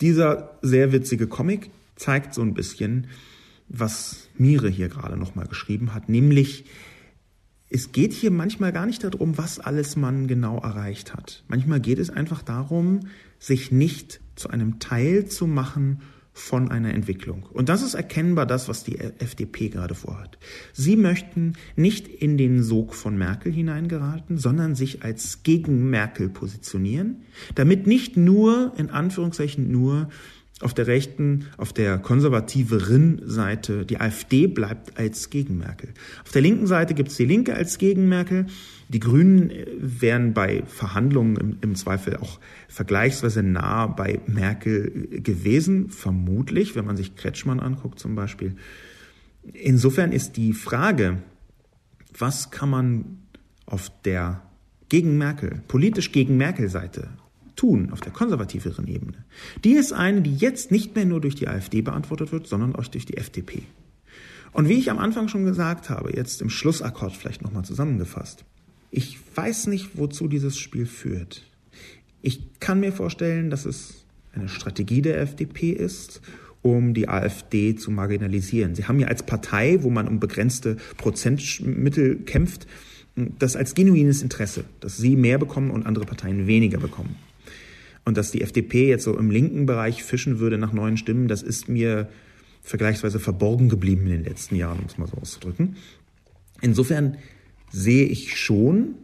[0.02, 3.08] Dieser sehr witzige Comic zeigt so ein bisschen,
[3.70, 6.66] was Mire hier gerade nochmal geschrieben hat, nämlich
[7.70, 11.44] es geht hier manchmal gar nicht darum, was alles man genau erreicht hat.
[11.48, 13.02] Manchmal geht es einfach darum,
[13.40, 16.02] sich nicht zu einem Teil zu machen
[16.38, 17.44] von einer Entwicklung.
[17.52, 20.38] Und das ist erkennbar das, was die FDP gerade vorhat.
[20.72, 27.24] Sie möchten nicht in den Sog von Merkel hineingeraten, sondern sich als gegen Merkel positionieren,
[27.56, 30.10] damit nicht nur, in Anführungszeichen nur,
[30.60, 35.90] auf der rechten, auf der konservativeren Seite die AfD bleibt als gegen Merkel.
[36.24, 38.48] Auf der linken Seite gibt es die Linke als gegen Merkel
[38.90, 42.40] Die Grünen äh, wären bei Verhandlungen im, im, Zweifel auch
[42.70, 48.56] vergleichsweise nah bei Merkel gewesen, vermutlich, wenn man sich Kretschmann anguckt zum Beispiel.
[49.54, 51.20] Insofern ist die Frage,
[52.18, 53.20] was kann man
[53.66, 54.42] auf der
[54.90, 57.10] gegen Merkel, politisch gegen Merkel-Seite
[57.58, 59.26] tun, auf der konservativeren Ebene,
[59.66, 62.88] die ist eine, die jetzt nicht mehr nur durch die AfD beantwortet wird, sondern auch
[62.88, 63.64] durch die FDP.
[64.54, 68.46] Und wie ich am Anfang schon gesagt habe, jetzt im Schlussakkord vielleicht nochmal zusammengefasst,
[68.90, 71.44] ich weiß nicht, wozu dieses Spiel führt.
[72.22, 76.22] Ich kann mir vorstellen, dass es eine Strategie der FDP ist,
[76.62, 78.76] um die AfD zu marginalisieren.
[78.76, 82.68] Sie haben ja als Partei, wo man um begrenzte Prozentmittel kämpft,
[83.16, 87.16] das als genuines Interesse, dass sie mehr bekommen und andere Parteien weniger bekommen.
[88.08, 91.44] Und dass die FDP jetzt so im linken Bereich fischen würde nach neuen Stimmen, das
[91.44, 92.08] ist mir
[92.62, 95.76] vergleichsweise verborgen geblieben in den letzten Jahren, um es mal so auszudrücken.
[96.62, 97.18] Insofern
[97.70, 98.96] sehe ich schon,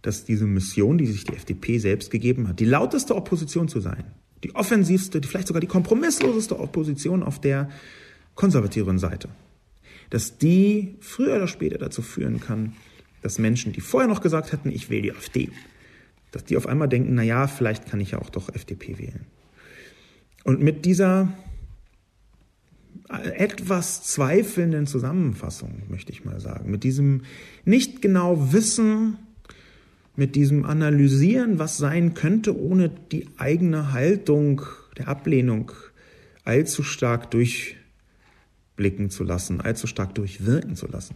[0.00, 4.04] dass diese Mission, die sich die FDP selbst gegeben hat, die lauteste Opposition zu sein,
[4.42, 7.68] die offensivste, vielleicht sogar die kompromissloseste Opposition auf der
[8.36, 9.28] konservativen Seite,
[10.08, 12.72] dass die früher oder später dazu führen kann,
[13.20, 15.50] dass Menschen, die vorher noch gesagt hätten, ich wähle die AfD,
[16.30, 19.26] dass die auf einmal denken, na ja, vielleicht kann ich ja auch doch FDP wählen.
[20.44, 21.28] Und mit dieser
[23.08, 27.22] etwas zweifelnden Zusammenfassung, möchte ich mal sagen, mit diesem
[27.64, 29.16] nicht genau Wissen,
[30.16, 34.62] mit diesem Analysieren, was sein könnte, ohne die eigene Haltung
[34.96, 35.72] der Ablehnung
[36.44, 41.14] allzu stark durchblicken zu lassen, allzu stark durchwirken zu lassen.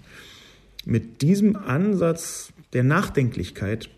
[0.85, 3.89] Mit diesem Ansatz der Nachdenklichkeit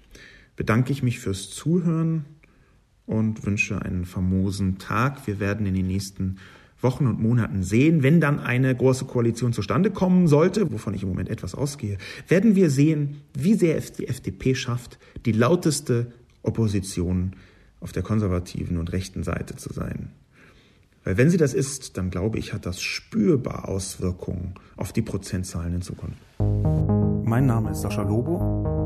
[0.57, 2.25] bedanke ich mich fürs Zuhören
[3.07, 5.27] und wünsche einen famosen Tag.
[5.27, 6.37] Wir werden in den nächsten
[6.81, 11.09] Wochen und Monaten sehen, wenn dann eine große Koalition zustande kommen sollte, wovon ich im
[11.09, 11.99] Moment etwas ausgehe,
[12.29, 17.33] werden wir sehen, wie sehr es die FDP schafft, die lauteste Opposition
[17.81, 20.11] auf der konservativen und rechten Seite zu sein.
[21.05, 25.75] Weil wenn sie das ist, dann glaube ich, hat das spürbar Auswirkungen auf die Prozentzahlen
[25.75, 26.19] in Zukunft.
[26.39, 28.86] Mein Name ist Sascha Lobo.